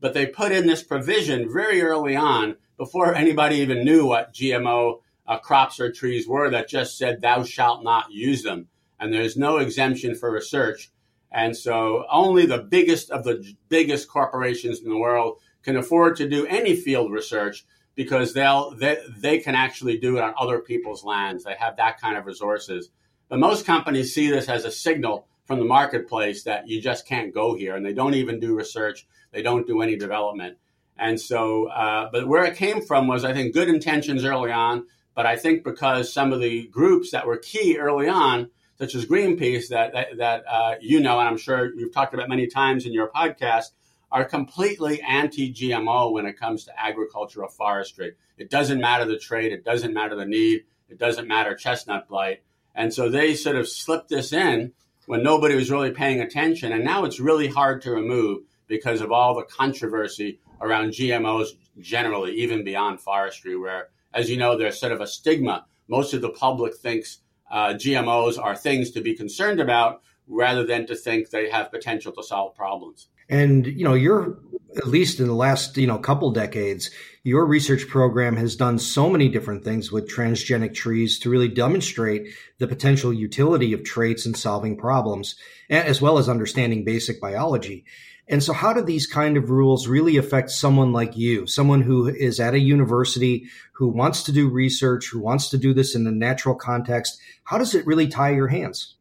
But 0.00 0.12
they 0.12 0.26
put 0.26 0.50
in 0.50 0.66
this 0.66 0.82
provision 0.82 1.52
very 1.52 1.80
early 1.80 2.16
on, 2.16 2.56
before 2.76 3.14
anybody 3.14 3.56
even 3.56 3.84
knew 3.84 4.06
what 4.06 4.34
GMO 4.34 5.02
uh, 5.28 5.38
crops 5.38 5.78
or 5.78 5.92
trees 5.92 6.26
were, 6.26 6.50
that 6.50 6.68
just 6.68 6.98
said, 6.98 7.20
thou 7.20 7.44
shalt 7.44 7.84
not 7.84 8.10
use 8.10 8.42
them. 8.42 8.66
And 8.98 9.12
there's 9.12 9.36
no 9.36 9.58
exemption 9.58 10.16
for 10.16 10.32
research. 10.32 10.90
And 11.30 11.56
so 11.56 12.04
only 12.10 12.44
the 12.44 12.58
biggest 12.58 13.10
of 13.10 13.22
the 13.22 13.54
biggest 13.68 14.08
corporations 14.08 14.80
in 14.80 14.88
the 14.88 14.98
world 14.98 15.38
can 15.62 15.76
afford 15.76 16.16
to 16.16 16.28
do 16.28 16.46
any 16.46 16.76
field 16.76 17.12
research 17.12 17.64
because 17.94 18.32
they'll 18.32 18.74
they, 18.74 18.98
they 19.18 19.38
can 19.38 19.54
actually 19.54 19.98
do 19.98 20.16
it 20.16 20.22
on 20.22 20.34
other 20.38 20.60
people's 20.60 21.04
lands. 21.04 21.44
They 21.44 21.54
have 21.58 21.76
that 21.76 22.00
kind 22.00 22.16
of 22.16 22.26
resources. 22.26 22.90
But 23.28 23.38
most 23.38 23.66
companies 23.66 24.14
see 24.14 24.30
this 24.30 24.48
as 24.48 24.64
a 24.64 24.70
signal 24.70 25.26
from 25.46 25.58
the 25.58 25.64
marketplace 25.64 26.44
that 26.44 26.68
you 26.68 26.80
just 26.80 27.06
can't 27.06 27.34
go 27.34 27.54
here, 27.54 27.74
and 27.74 27.84
they 27.84 27.92
don't 27.92 28.14
even 28.14 28.40
do 28.40 28.54
research. 28.54 29.06
They 29.32 29.42
don't 29.42 29.66
do 29.66 29.82
any 29.82 29.96
development. 29.96 30.58
And 30.98 31.20
so, 31.20 31.66
uh, 31.68 32.10
but 32.12 32.28
where 32.28 32.44
it 32.44 32.56
came 32.56 32.82
from 32.82 33.06
was, 33.06 33.24
I 33.24 33.32
think, 33.32 33.54
good 33.54 33.68
intentions 33.68 34.24
early 34.24 34.52
on. 34.52 34.86
But 35.14 35.26
I 35.26 35.36
think 35.36 35.64
because 35.64 36.12
some 36.12 36.32
of 36.32 36.40
the 36.40 36.68
groups 36.68 37.10
that 37.10 37.26
were 37.26 37.36
key 37.36 37.78
early 37.78 38.08
on, 38.08 38.50
such 38.78 38.94
as 38.94 39.04
Greenpeace, 39.04 39.68
that 39.68 39.92
that, 39.92 40.16
that 40.18 40.44
uh, 40.48 40.74
you 40.80 41.00
know, 41.00 41.18
and 41.18 41.28
I'm 41.28 41.36
sure 41.36 41.74
you've 41.74 41.92
talked 41.92 42.14
about 42.14 42.28
many 42.28 42.46
times 42.46 42.86
in 42.86 42.92
your 42.92 43.10
podcast, 43.10 43.72
are 44.12 44.24
completely 44.26 45.00
anti 45.00 45.52
GMO 45.52 46.12
when 46.12 46.26
it 46.26 46.38
comes 46.38 46.64
to 46.64 46.80
agricultural 46.80 47.48
forestry. 47.48 48.12
It 48.36 48.50
doesn't 48.50 48.80
matter 48.80 49.06
the 49.06 49.18
trade, 49.18 49.52
it 49.52 49.64
doesn't 49.64 49.94
matter 49.94 50.14
the 50.14 50.26
need, 50.26 50.64
it 50.90 50.98
doesn't 50.98 51.26
matter 51.26 51.54
chestnut 51.54 52.08
blight. 52.08 52.42
And 52.74 52.92
so 52.92 53.08
they 53.08 53.34
sort 53.34 53.56
of 53.56 53.68
slipped 53.68 54.10
this 54.10 54.32
in 54.32 54.72
when 55.06 55.22
nobody 55.22 55.54
was 55.54 55.70
really 55.70 55.92
paying 55.92 56.20
attention. 56.20 56.72
And 56.72 56.84
now 56.84 57.04
it's 57.04 57.20
really 57.20 57.48
hard 57.48 57.82
to 57.82 57.90
remove 57.90 58.42
because 58.68 59.00
of 59.00 59.10
all 59.10 59.34
the 59.34 59.44
controversy 59.44 60.40
around 60.60 60.90
GMOs 60.90 61.48
generally, 61.80 62.32
even 62.36 62.64
beyond 62.64 63.00
forestry, 63.00 63.56
where, 63.56 63.88
as 64.12 64.30
you 64.30 64.36
know, 64.36 64.58
there's 64.58 64.78
sort 64.78 64.92
of 64.92 65.00
a 65.00 65.06
stigma. 65.06 65.64
Most 65.88 66.12
of 66.12 66.20
the 66.20 66.30
public 66.30 66.76
thinks 66.76 67.18
uh, 67.50 67.74
GMOs 67.74 68.38
are 68.38 68.56
things 68.56 68.90
to 68.92 69.00
be 69.00 69.14
concerned 69.14 69.60
about 69.60 70.02
rather 70.28 70.64
than 70.64 70.86
to 70.86 70.96
think 70.96 71.30
they 71.30 71.50
have 71.50 71.70
potential 71.70 72.12
to 72.12 72.22
solve 72.22 72.54
problems. 72.54 73.08
And 73.32 73.66
you 73.66 73.82
know, 73.82 73.94
you're 73.94 74.38
at 74.76 74.86
least 74.86 75.18
in 75.18 75.26
the 75.26 75.34
last 75.34 75.76
you 75.78 75.86
know 75.86 75.98
couple 75.98 76.30
decades, 76.32 76.90
your 77.24 77.46
research 77.46 77.88
program 77.88 78.36
has 78.36 78.56
done 78.56 78.78
so 78.78 79.08
many 79.08 79.30
different 79.30 79.64
things 79.64 79.90
with 79.90 80.08
transgenic 80.08 80.74
trees 80.74 81.18
to 81.20 81.30
really 81.30 81.48
demonstrate 81.48 82.28
the 82.58 82.68
potential 82.68 83.10
utility 83.10 83.72
of 83.72 83.84
traits 83.84 84.26
in 84.26 84.34
solving 84.34 84.76
problems, 84.76 85.36
as 85.70 86.00
well 86.00 86.18
as 86.18 86.28
understanding 86.28 86.84
basic 86.84 87.22
biology. 87.22 87.86
And 88.28 88.42
so, 88.42 88.52
how 88.52 88.74
do 88.74 88.82
these 88.82 89.06
kind 89.06 89.38
of 89.38 89.48
rules 89.48 89.88
really 89.88 90.18
affect 90.18 90.50
someone 90.50 90.92
like 90.92 91.16
you, 91.16 91.46
someone 91.46 91.80
who 91.80 92.08
is 92.08 92.38
at 92.38 92.52
a 92.52 92.58
university, 92.58 93.46
who 93.72 93.88
wants 93.88 94.24
to 94.24 94.32
do 94.32 94.50
research, 94.50 95.08
who 95.10 95.20
wants 95.20 95.48
to 95.50 95.58
do 95.58 95.72
this 95.72 95.94
in 95.94 96.06
a 96.06 96.12
natural 96.12 96.54
context? 96.54 97.18
How 97.44 97.56
does 97.56 97.74
it 97.74 97.86
really 97.86 98.08
tie 98.08 98.34
your 98.34 98.48
hands? 98.48 98.96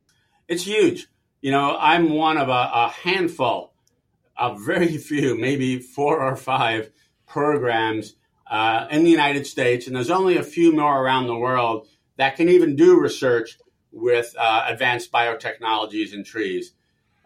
It's 0.47 0.63
huge. 0.63 1.09
You 1.41 1.51
know, 1.51 1.75
I'm 1.77 2.11
one 2.11 2.37
of 2.37 2.47
a, 2.47 2.71
a 2.73 2.93
handful 3.03 3.70
a 4.37 4.57
very 4.57 4.97
few, 5.09 5.37
maybe 5.37 5.79
four 5.79 6.21
or 6.21 6.35
five 6.35 6.91
programs 7.27 8.15
uh, 8.49 8.87
in 8.91 9.03
the 9.03 9.09
United 9.09 9.47
States, 9.47 9.87
and 9.87 9.95
there's 9.95 10.09
only 10.09 10.37
a 10.37 10.43
few 10.43 10.73
more 10.73 11.01
around 11.01 11.27
the 11.27 11.37
world 11.37 11.87
that 12.17 12.35
can 12.35 12.49
even 12.49 12.75
do 12.75 12.99
research 12.99 13.57
with 13.91 14.35
uh, 14.37 14.65
advanced 14.67 15.11
biotechnologies 15.11 16.13
in 16.13 16.23
trees. 16.23 16.73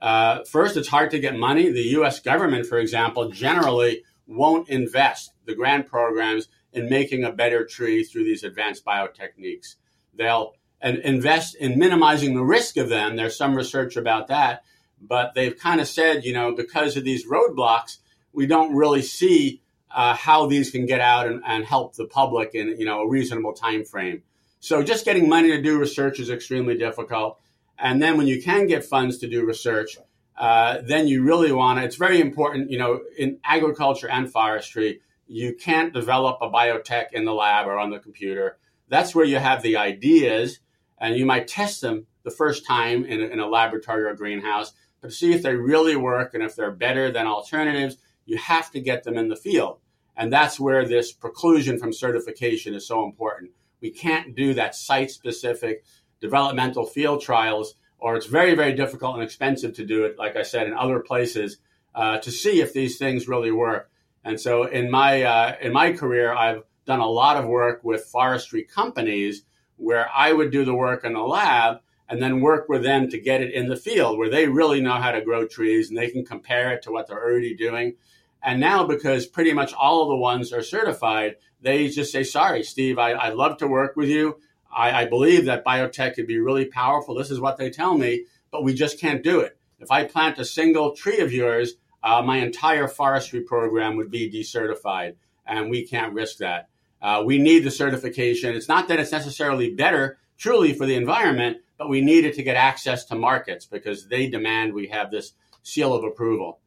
Uh, 0.01 0.43
first, 0.43 0.77
it's 0.77 0.87
hard 0.87 1.09
to 1.11 1.19
get 1.19 1.35
money. 1.35 1.71
The 1.71 1.95
US 1.99 2.19
government, 2.19 2.67
for 2.67 2.77
example, 2.77 3.29
generally 3.29 4.03
won't 4.27 4.69
invest 4.69 5.31
the 5.45 5.55
grant 5.55 5.87
programs 5.87 6.47
in 6.73 6.89
making 6.89 7.23
a 7.23 7.31
better 7.31 7.65
tree 7.65 8.03
through 8.03 8.25
these 8.25 8.43
advanced 8.43 8.85
biotechniques. 8.85 9.75
They'll 10.13 10.53
invest 10.81 11.55
in 11.55 11.79
minimizing 11.79 12.35
the 12.35 12.43
risk 12.43 12.77
of 12.77 12.89
them. 12.89 13.15
There's 13.15 13.37
some 13.37 13.55
research 13.55 13.95
about 13.95 14.27
that, 14.27 14.63
but 15.07 15.33
they've 15.35 15.57
kind 15.57 15.79
of 15.79 15.87
said, 15.87 16.25
you 16.25 16.33
know, 16.33 16.53
because 16.53 16.97
of 16.97 17.03
these 17.03 17.27
roadblocks, 17.27 17.97
we 18.33 18.45
don't 18.45 18.75
really 18.75 19.01
see 19.01 19.61
uh, 19.95 20.13
how 20.13 20.45
these 20.45 20.71
can 20.71 20.85
get 20.85 20.99
out 20.99 21.27
and, 21.27 21.41
and, 21.45 21.63
help 21.63 21.95
the 21.95 22.05
public 22.05 22.53
in 22.53 22.77
you 22.77 22.85
know 22.85 23.01
a 23.01 23.07
reasonable 23.07 23.53
time 23.53 23.85
frame. 23.85 24.21
So 24.59 24.83
just 24.83 25.05
getting 25.05 25.29
money 25.29 25.49
to 25.51 25.61
do 25.61 25.79
research 25.79 26.19
is 26.19 26.29
extremely 26.29 26.77
difficult. 26.77 27.39
And 27.79 28.01
then 28.01 28.17
when 28.17 28.27
you 28.27 28.41
can 28.41 28.67
get 28.67 28.83
funds 28.83 29.19
to 29.19 29.27
do 29.27 29.45
research, 29.45 29.97
uh, 30.37 30.79
then 30.85 31.07
you 31.07 31.23
really 31.23 31.51
want 31.51 31.79
to. 31.79 31.85
It's 31.85 31.95
very 31.95 32.19
important, 32.19 32.69
you 32.69 32.77
know, 32.77 33.01
in 33.17 33.39
agriculture 33.43 34.09
and 34.09 34.29
forestry, 34.29 35.01
you 35.27 35.55
can't 35.55 35.93
develop 35.93 36.39
a 36.41 36.49
biotech 36.49 37.13
in 37.13 37.25
the 37.25 37.33
lab 37.33 37.67
or 37.67 37.79
on 37.79 37.89
the 37.89 37.99
computer. 37.99 38.57
That's 38.89 39.15
where 39.15 39.25
you 39.25 39.37
have 39.37 39.61
the 39.61 39.77
ideas, 39.77 40.59
and 40.99 41.15
you 41.15 41.25
might 41.25 41.47
test 41.47 41.81
them 41.81 42.05
the 42.23 42.31
first 42.31 42.65
time 42.65 43.05
in 43.05 43.21
a, 43.21 43.25
in 43.25 43.39
a 43.39 43.47
laboratory 43.47 44.03
or 44.03 44.09
a 44.09 44.17
greenhouse 44.17 44.73
to 45.05 45.11
see 45.11 45.33
if 45.33 45.41
they 45.41 45.55
really 45.55 45.95
work 45.95 46.33
and 46.33 46.43
if 46.43 46.55
they're 46.55 46.71
better 46.71 47.11
than 47.11 47.27
alternatives, 47.27 47.97
you 48.25 48.37
have 48.37 48.71
to 48.71 48.79
get 48.79 49.03
them 49.03 49.17
in 49.17 49.29
the 49.29 49.35
field. 49.35 49.79
And 50.17 50.31
that's 50.31 50.59
where 50.59 50.87
this 50.87 51.13
preclusion 51.13 51.79
from 51.79 51.93
certification 51.93 52.73
is 52.73 52.87
so 52.87 53.03
important. 53.03 53.51
We 53.81 53.91
can't 53.91 54.35
do 54.35 54.53
that 54.53 54.75
site 54.75 55.11
specific 55.11 55.83
developmental 56.21 56.85
field 56.85 57.21
trials, 57.21 57.75
or 57.99 58.15
it's 58.15 58.25
very, 58.25 58.55
very 58.55 58.73
difficult 58.73 59.15
and 59.15 59.23
expensive 59.23 59.73
to 59.75 59.85
do 59.85 60.05
it, 60.05 60.17
like 60.17 60.35
I 60.35 60.43
said, 60.43 60.67
in 60.67 60.73
other 60.73 60.99
places 60.99 61.57
uh, 61.93 62.17
to 62.19 62.31
see 62.31 62.61
if 62.61 62.73
these 62.73 62.97
things 62.97 63.27
really 63.27 63.51
work. 63.51 63.89
And 64.23 64.39
so 64.39 64.63
in 64.63 64.89
my, 64.89 65.23
uh, 65.23 65.55
in 65.61 65.71
my 65.71 65.91
career, 65.91 66.33
I've 66.33 66.63
done 66.85 66.99
a 66.99 67.07
lot 67.07 67.37
of 67.37 67.45
work 67.45 67.83
with 67.83 68.05
forestry 68.05 68.63
companies 68.63 69.43
where 69.77 70.09
I 70.15 70.31
would 70.31 70.51
do 70.51 70.65
the 70.65 70.73
work 70.73 71.03
in 71.03 71.13
the 71.13 71.21
lab 71.21 71.79
and 72.07 72.21
then 72.21 72.41
work 72.41 72.69
with 72.69 72.83
them 72.83 73.09
to 73.09 73.19
get 73.19 73.41
it 73.41 73.53
in 73.53 73.67
the 73.67 73.75
field 73.75 74.17
where 74.17 74.29
they 74.29 74.47
really 74.47 74.81
know 74.81 74.93
how 74.93 75.11
to 75.11 75.21
grow 75.21 75.47
trees 75.47 75.89
and 75.89 75.97
they 75.97 76.09
can 76.09 76.25
compare 76.25 76.71
it 76.71 76.83
to 76.83 76.91
what 76.91 77.07
they're 77.07 77.23
already 77.23 77.55
doing. 77.55 77.95
And 78.43 78.59
now, 78.59 78.85
because 78.85 79.25
pretty 79.25 79.53
much 79.53 79.73
all 79.73 80.03
of 80.03 80.09
the 80.09 80.15
ones 80.15 80.53
are 80.53 80.61
certified, 80.61 81.37
they 81.61 81.87
just 81.87 82.11
say, 82.11 82.23
sorry, 82.23 82.61
Steve, 82.61 82.99
I, 82.99 83.11
I 83.11 83.29
love 83.29 83.57
to 83.57 83.67
work 83.67 83.95
with 83.95 84.07
you. 84.07 84.39
I, 84.71 85.03
I 85.03 85.05
believe 85.05 85.45
that 85.45 85.65
biotech 85.65 86.13
could 86.13 86.27
be 86.27 86.39
really 86.39 86.65
powerful. 86.65 87.15
This 87.15 87.31
is 87.31 87.39
what 87.39 87.57
they 87.57 87.71
tell 87.71 87.97
me, 87.97 88.25
but 88.51 88.63
we 88.63 88.75
just 88.75 88.99
can't 88.99 89.23
do 89.23 89.39
it. 89.39 89.57
If 89.79 89.89
I 89.89 90.03
plant 90.05 90.37
a 90.37 90.45
single 90.45 90.95
tree 90.95 91.19
of 91.19 91.33
yours, 91.33 91.73
uh, 92.03 92.21
my 92.21 92.37
entire 92.37 92.87
forestry 92.87 93.41
program 93.41 93.95
would 93.97 94.11
be 94.11 94.29
decertified, 94.29 95.15
and 95.45 95.71
we 95.71 95.87
can't 95.87 96.13
risk 96.13 96.37
that. 96.37 96.69
Uh, 97.01 97.23
we 97.25 97.39
need 97.39 97.63
the 97.63 97.71
certification. 97.71 98.55
It's 98.55 98.67
not 98.67 98.87
that 98.87 98.99
it's 98.99 99.11
necessarily 99.11 99.73
better 99.73 100.19
truly 100.37 100.73
for 100.73 100.85
the 100.85 100.95
environment, 100.95 101.57
but 101.77 101.89
we 101.89 102.01
needed 102.01 102.33
to 102.35 102.43
get 102.43 102.55
access 102.55 103.05
to 103.05 103.15
markets 103.15 103.65
because 103.65 104.07
they 104.07 104.27
demand 104.27 104.73
we 104.73 104.87
have 104.87 105.11
this 105.11 105.33
seal 105.63 105.93
of 105.93 106.03
approval. 106.03 106.59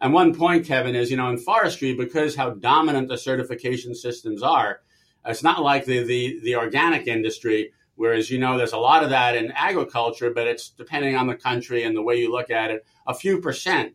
And 0.00 0.12
one 0.12 0.34
point, 0.34 0.66
Kevin, 0.66 0.94
is 0.94 1.10
you 1.10 1.16
know 1.16 1.30
in 1.30 1.38
forestry 1.38 1.94
because 1.94 2.36
how 2.36 2.50
dominant 2.50 3.08
the 3.08 3.18
certification 3.18 3.94
systems 3.94 4.42
are, 4.42 4.80
it's 5.24 5.42
not 5.42 5.62
like 5.62 5.84
the 5.84 6.02
the, 6.02 6.40
the 6.42 6.56
organic 6.56 7.06
industry. 7.06 7.72
Whereas 7.94 8.30
you 8.30 8.38
know 8.38 8.58
there's 8.58 8.74
a 8.74 8.78
lot 8.78 9.02
of 9.02 9.10
that 9.10 9.36
in 9.36 9.52
agriculture, 9.52 10.30
but 10.30 10.46
it's 10.46 10.68
depending 10.68 11.16
on 11.16 11.26
the 11.26 11.34
country 11.34 11.82
and 11.82 11.96
the 11.96 12.02
way 12.02 12.16
you 12.16 12.30
look 12.30 12.50
at 12.50 12.70
it, 12.70 12.84
a 13.06 13.14
few 13.14 13.40
percent. 13.40 13.94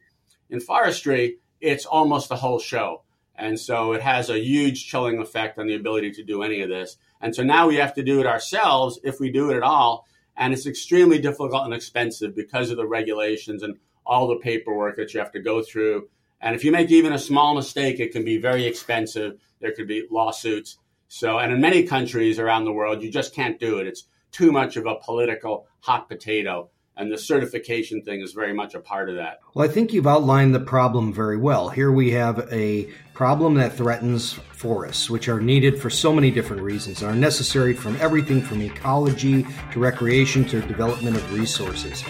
In 0.49 0.59
forestry, 0.59 1.37
it's 1.59 1.85
almost 1.85 2.27
the 2.27 2.35
whole 2.35 2.59
show. 2.59 3.03
And 3.35 3.59
so 3.59 3.93
it 3.93 4.01
has 4.01 4.29
a 4.29 4.39
huge 4.39 4.87
chilling 4.87 5.19
effect 5.19 5.57
on 5.57 5.67
the 5.67 5.75
ability 5.75 6.11
to 6.13 6.23
do 6.23 6.43
any 6.43 6.61
of 6.61 6.69
this. 6.69 6.97
And 7.21 7.35
so 7.35 7.43
now 7.43 7.67
we 7.67 7.75
have 7.77 7.93
to 7.95 8.03
do 8.03 8.19
it 8.19 8.25
ourselves 8.25 8.99
if 9.03 9.19
we 9.19 9.31
do 9.31 9.51
it 9.51 9.57
at 9.57 9.63
all. 9.63 10.07
And 10.37 10.53
it's 10.53 10.65
extremely 10.65 11.19
difficult 11.19 11.65
and 11.65 11.73
expensive 11.73 12.35
because 12.35 12.71
of 12.71 12.77
the 12.77 12.87
regulations 12.87 13.63
and 13.63 13.77
all 14.05 14.27
the 14.27 14.37
paperwork 14.37 14.95
that 14.97 15.13
you 15.13 15.19
have 15.19 15.31
to 15.33 15.39
go 15.39 15.61
through. 15.61 16.09
And 16.41 16.55
if 16.55 16.63
you 16.63 16.71
make 16.71 16.89
even 16.89 17.13
a 17.13 17.19
small 17.19 17.53
mistake, 17.53 17.99
it 17.99 18.11
can 18.11 18.25
be 18.25 18.37
very 18.37 18.65
expensive. 18.65 19.39
There 19.59 19.73
could 19.73 19.87
be 19.87 20.07
lawsuits. 20.09 20.77
So, 21.07 21.39
and 21.39 21.51
in 21.51 21.61
many 21.61 21.83
countries 21.83 22.39
around 22.39 22.65
the 22.65 22.71
world, 22.71 23.03
you 23.03 23.11
just 23.11 23.35
can't 23.35 23.59
do 23.59 23.77
it. 23.79 23.87
It's 23.87 24.07
too 24.31 24.51
much 24.51 24.77
of 24.77 24.85
a 24.85 24.95
political 24.95 25.67
hot 25.81 26.07
potato. 26.07 26.69
And 26.97 27.11
the 27.11 27.17
certification 27.17 28.01
thing 28.01 28.21
is 28.21 28.33
very 28.33 28.53
much 28.53 28.75
a 28.75 28.79
part 28.79 29.09
of 29.09 29.15
that. 29.15 29.39
Well, 29.53 29.67
I 29.67 29.71
think 29.71 29.93
you've 29.93 30.07
outlined 30.07 30.53
the 30.53 30.59
problem 30.59 31.13
very 31.13 31.37
well. 31.37 31.69
Here 31.69 31.91
we 31.91 32.11
have 32.11 32.47
a 32.51 32.89
problem 33.13 33.55
that 33.55 33.73
threatens 33.73 34.33
forests, 34.33 35.09
which 35.09 35.29
are 35.29 35.39
needed 35.39 35.79
for 35.79 35.89
so 35.89 36.13
many 36.13 36.31
different 36.31 36.61
reasons, 36.61 37.01
are 37.01 37.15
necessary 37.15 37.73
from 37.73 37.95
everything 37.97 38.41
from 38.41 38.61
ecology 38.61 39.45
to 39.71 39.79
recreation 39.79 40.45
to 40.45 40.61
development 40.61 41.15
of 41.15 41.33
resources. 41.33 42.03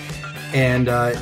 And 0.53 0.89
uh, 0.89 1.13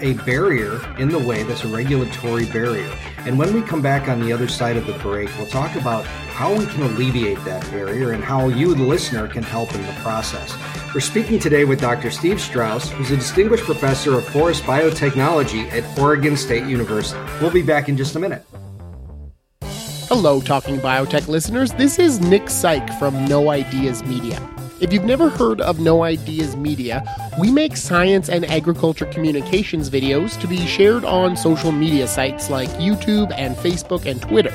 a 0.00 0.14
barrier 0.24 0.80
in 0.98 1.08
the 1.08 1.18
way 1.18 1.42
that's 1.42 1.64
a 1.64 1.68
regulatory 1.68 2.46
barrier. 2.46 2.90
And 3.18 3.38
when 3.38 3.52
we 3.54 3.62
come 3.62 3.82
back 3.82 4.08
on 4.08 4.20
the 4.20 4.32
other 4.32 4.48
side 4.48 4.76
of 4.76 4.86
the 4.86 4.92
break, 4.94 5.28
we'll 5.38 5.46
talk 5.46 5.74
about 5.76 6.06
how 6.34 6.52
we 6.52 6.66
can 6.66 6.82
alleviate 6.82 7.42
that 7.44 7.62
barrier 7.70 8.10
and 8.10 8.22
how 8.22 8.48
you, 8.48 8.74
the 8.74 8.82
listener, 8.82 9.28
can 9.28 9.44
help 9.44 9.72
in 9.72 9.80
the 9.82 9.92
process. 10.02 10.52
We're 10.92 11.00
speaking 11.00 11.38
today 11.38 11.64
with 11.64 11.80
Dr. 11.80 12.10
Steve 12.10 12.40
Strauss, 12.40 12.90
who's 12.90 13.12
a 13.12 13.16
distinguished 13.16 13.62
professor 13.62 14.18
of 14.18 14.26
forest 14.26 14.64
biotechnology 14.64 15.70
at 15.70 15.96
Oregon 15.96 16.36
State 16.36 16.64
University. 16.64 17.20
We'll 17.40 17.52
be 17.52 17.62
back 17.62 17.88
in 17.88 17.96
just 17.96 18.16
a 18.16 18.18
minute. 18.18 18.44
Hello, 20.08 20.40
Talking 20.40 20.78
Biotech 20.78 21.28
listeners. 21.28 21.72
This 21.74 22.00
is 22.00 22.20
Nick 22.20 22.46
Saik 22.46 22.98
from 22.98 23.26
Know 23.26 23.50
Ideas 23.50 24.02
Media. 24.04 24.42
If 24.80 24.92
you've 24.92 25.04
never 25.04 25.30
heard 25.30 25.60
of 25.60 25.78
Know 25.78 26.02
Ideas 26.02 26.56
Media, 26.56 27.04
we 27.38 27.52
make 27.52 27.76
science 27.76 28.28
and 28.28 28.44
agriculture 28.46 29.06
communications 29.06 29.88
videos 29.88 30.38
to 30.40 30.48
be 30.48 30.66
shared 30.66 31.04
on 31.04 31.36
social 31.36 31.70
media 31.70 32.08
sites 32.08 32.50
like 32.50 32.68
YouTube 32.70 33.32
and 33.36 33.54
Facebook 33.56 34.04
and 34.04 34.20
Twitter. 34.20 34.52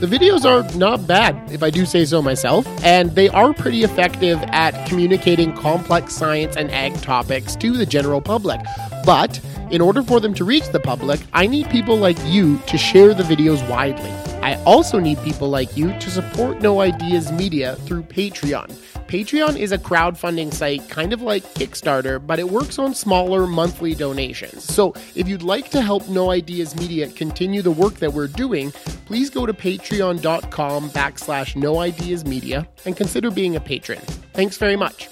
The 0.00 0.06
videos 0.06 0.44
are 0.44 0.76
not 0.76 1.06
bad, 1.06 1.50
if 1.50 1.62
I 1.62 1.70
do 1.70 1.86
say 1.86 2.04
so 2.04 2.20
myself, 2.20 2.66
and 2.84 3.14
they 3.14 3.28
are 3.28 3.54
pretty 3.54 3.84
effective 3.84 4.38
at 4.48 4.86
communicating 4.86 5.54
complex 5.56 6.14
science 6.14 6.56
and 6.56 6.70
ag 6.72 7.00
topics 7.00 7.56
to 7.56 7.72
the 7.72 7.86
general 7.86 8.20
public. 8.20 8.60
But 9.06 9.40
in 9.70 9.80
order 9.80 10.02
for 10.02 10.20
them 10.20 10.34
to 10.34 10.44
reach 10.44 10.68
the 10.72 10.80
public, 10.80 11.20
I 11.32 11.46
need 11.46 11.70
people 11.70 11.96
like 11.96 12.18
you 12.26 12.58
to 12.66 12.76
share 12.76 13.14
the 13.14 13.22
videos 13.22 13.66
widely. 13.68 14.33
I 14.44 14.62
also 14.64 14.98
need 14.98 15.16
people 15.22 15.48
like 15.48 15.74
you 15.74 15.98
to 15.98 16.10
support 16.10 16.60
Know 16.60 16.82
Ideas 16.82 17.32
Media 17.32 17.76
through 17.86 18.02
Patreon. 18.02 18.70
Patreon 19.06 19.56
is 19.56 19.72
a 19.72 19.78
crowdfunding 19.78 20.52
site 20.52 20.86
kind 20.90 21.14
of 21.14 21.22
like 21.22 21.42
Kickstarter, 21.54 22.24
but 22.24 22.38
it 22.38 22.50
works 22.50 22.78
on 22.78 22.94
smaller 22.94 23.46
monthly 23.46 23.94
donations. 23.94 24.62
So 24.62 24.92
if 25.14 25.26
you'd 25.26 25.42
like 25.42 25.70
to 25.70 25.80
help 25.80 26.06
Know 26.10 26.30
Ideas 26.30 26.76
Media 26.76 27.08
continue 27.08 27.62
the 27.62 27.70
work 27.70 27.94
that 27.94 28.12
we're 28.12 28.28
doing, 28.28 28.70
please 29.06 29.30
go 29.30 29.46
to 29.46 29.54
patreon.com 29.54 30.90
backslash 30.90 31.56
no 31.56 31.78
ideas 31.78 32.26
media 32.26 32.68
and 32.84 32.94
consider 32.94 33.30
being 33.30 33.56
a 33.56 33.60
patron. 33.60 34.00
Thanks 34.34 34.58
very 34.58 34.76
much. 34.76 35.08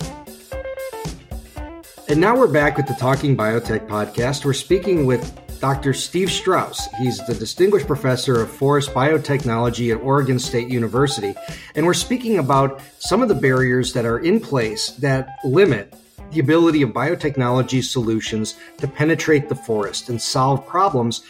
And 2.07 2.21
now 2.21 2.37
we're 2.37 2.49
back 2.49 2.77
with 2.77 2.87
the 2.87 2.95
Talking 2.95 3.35
Biotech 3.35 3.89
podcast. 3.89 4.45
We're 4.45 4.53
speaking 4.53 5.07
with 5.07 5.35
Dr. 5.63 5.95
Steve 5.95 6.29
Strauss. 6.29 6.89
He's 6.99 7.25
the 7.25 7.37
Distinguished 7.37 7.87
Professor 7.87 8.43
of 8.43 8.51
Forest 8.51 8.91
Biotechnology 8.91 9.95
at 9.95 10.03
Oregon 10.03 10.41
State 10.41 10.67
University. 10.67 11.37
And 11.77 11.87
we're 11.87 11.95
speaking 11.95 12.39
about 12.39 12.83
some 12.99 13.23
of 13.23 13.29
the 13.29 13.37
barriers 13.37 13.93
that 13.93 14.05
are 14.05 14.19
in 14.19 14.41
place 14.41 14.91
that 14.97 15.29
limit 15.45 15.95
the 16.33 16.41
ability 16.41 16.83
of 16.83 16.91
biotechnology 16.91 17.81
solutions 17.81 18.57
to 18.79 18.89
penetrate 18.89 19.49
the 19.49 19.55
forest 19.55 20.09
and 20.09 20.21
solve 20.21 20.67
problems 20.67 21.23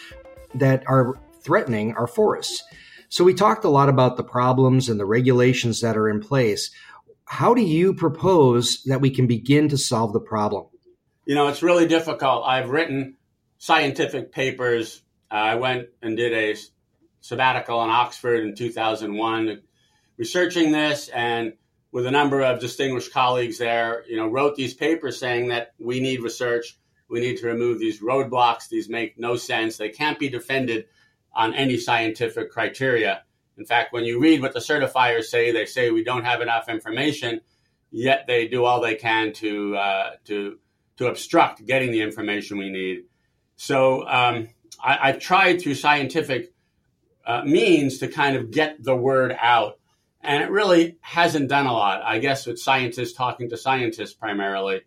that 0.55 0.83
are 0.87 1.19
threatening 1.43 1.93
our 1.93 2.07
forests. 2.07 2.63
So, 3.09 3.23
we 3.23 3.35
talked 3.35 3.65
a 3.65 3.69
lot 3.69 3.87
about 3.87 4.17
the 4.17 4.23
problems 4.23 4.89
and 4.89 4.99
the 4.99 5.05
regulations 5.05 5.81
that 5.81 5.95
are 5.95 6.09
in 6.09 6.19
place. 6.19 6.71
How 7.25 7.53
do 7.53 7.61
you 7.61 7.93
propose 7.93 8.81
that 8.85 8.99
we 8.99 9.11
can 9.11 9.27
begin 9.27 9.69
to 9.69 9.77
solve 9.77 10.11
the 10.11 10.19
problem? 10.19 10.65
You 11.25 11.35
know, 11.35 11.49
it's 11.49 11.61
really 11.61 11.87
difficult. 11.87 12.45
I've 12.47 12.69
written 12.69 13.17
scientific 13.63 14.33
papers. 14.33 15.01
Uh, 15.31 15.35
I 15.35 15.55
went 15.55 15.87
and 16.01 16.17
did 16.17 16.33
a 16.33 16.59
sabbatical 17.21 17.81
in 17.81 17.89
Oxford 17.89 18.43
in 18.43 18.55
2001, 18.55 19.61
researching 20.17 20.73
this, 20.73 21.07
and 21.07 21.53
with 21.89 22.05
a 22.05 22.11
number 22.11 22.41
of 22.41 22.59
distinguished 22.59 23.13
colleagues 23.13 23.59
there, 23.59 24.03
you 24.05 24.17
know, 24.17 24.27
wrote 24.27 24.57
these 24.57 24.73
papers 24.73 25.17
saying 25.17 25.47
that 25.47 25.75
we 25.79 26.01
need 26.01 26.19
research, 26.19 26.77
we 27.07 27.21
need 27.21 27.37
to 27.37 27.47
remove 27.47 27.79
these 27.79 28.01
roadblocks. 28.01 28.67
These 28.67 28.89
make 28.89 29.17
no 29.17 29.37
sense. 29.37 29.77
They 29.77 29.89
can't 29.89 30.19
be 30.19 30.27
defended 30.27 30.87
on 31.33 31.53
any 31.53 31.77
scientific 31.77 32.51
criteria. 32.51 33.23
In 33.57 33.65
fact, 33.65 33.93
when 33.93 34.03
you 34.03 34.19
read 34.19 34.41
what 34.41 34.53
the 34.53 34.59
certifiers 34.59 35.25
say, 35.25 35.53
they 35.53 35.67
say 35.67 35.89
we 35.89 36.03
don't 36.03 36.25
have 36.25 36.41
enough 36.41 36.67
information, 36.67 37.39
yet 37.91 38.25
they 38.27 38.45
do 38.49 38.65
all 38.65 38.81
they 38.81 38.95
can 38.95 39.31
to 39.35 39.77
uh, 39.77 40.09
to 40.25 40.59
to 40.97 41.07
obstruct 41.07 41.65
getting 41.65 41.91
the 41.91 42.01
information 42.01 42.57
we 42.57 42.69
need. 42.69 43.05
So 43.55 44.07
um, 44.07 44.49
I, 44.83 45.11
have 45.11 45.19
tried 45.19 45.61
through 45.61 45.75
scientific 45.75 46.53
uh, 47.25 47.43
means 47.45 47.99
to 47.99 48.07
kind 48.07 48.35
of 48.35 48.51
get 48.51 48.83
the 48.83 48.95
word 48.95 49.35
out. 49.39 49.79
And 50.21 50.43
it 50.43 50.49
really 50.49 50.97
hasn't 51.01 51.49
done 51.49 51.65
a 51.65 51.73
lot. 51.73 52.01
I 52.03 52.19
guess 52.19 52.45
with 52.45 52.59
scientists 52.59 53.13
talking 53.13 53.49
to 53.49 53.57
scientists 53.57 54.13
primarily. 54.13 54.81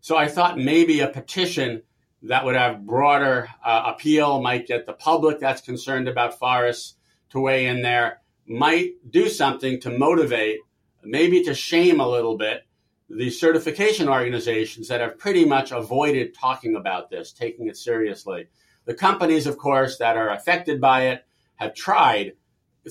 So 0.00 0.16
I 0.16 0.28
thought 0.28 0.58
maybe 0.58 1.00
a 1.00 1.08
petition 1.08 1.82
that 2.22 2.44
would 2.44 2.56
have 2.56 2.86
broader 2.86 3.48
uh, 3.64 3.92
appeal 3.94 4.40
might 4.40 4.66
get 4.66 4.86
the 4.86 4.92
public 4.92 5.38
that's 5.38 5.60
concerned 5.60 6.08
about 6.08 6.38
forests 6.38 6.94
to 7.30 7.40
weigh 7.40 7.66
in 7.66 7.82
there, 7.82 8.20
might 8.46 8.92
do 9.10 9.28
something 9.28 9.80
to 9.80 9.90
motivate, 9.90 10.60
maybe 11.02 11.42
to 11.44 11.54
shame 11.54 12.00
a 12.00 12.08
little 12.08 12.36
bit 12.36 12.65
the 13.08 13.30
certification 13.30 14.08
organizations 14.08 14.88
that 14.88 15.00
have 15.00 15.18
pretty 15.18 15.44
much 15.44 15.70
avoided 15.70 16.34
talking 16.34 16.74
about 16.74 17.10
this, 17.10 17.32
taking 17.32 17.68
it 17.68 17.76
seriously. 17.76 18.48
The 18.84 18.94
companies, 18.94 19.46
of 19.46 19.58
course, 19.58 19.98
that 19.98 20.16
are 20.16 20.30
affected 20.30 20.80
by 20.80 21.08
it 21.08 21.24
have 21.56 21.74
tried 21.74 22.32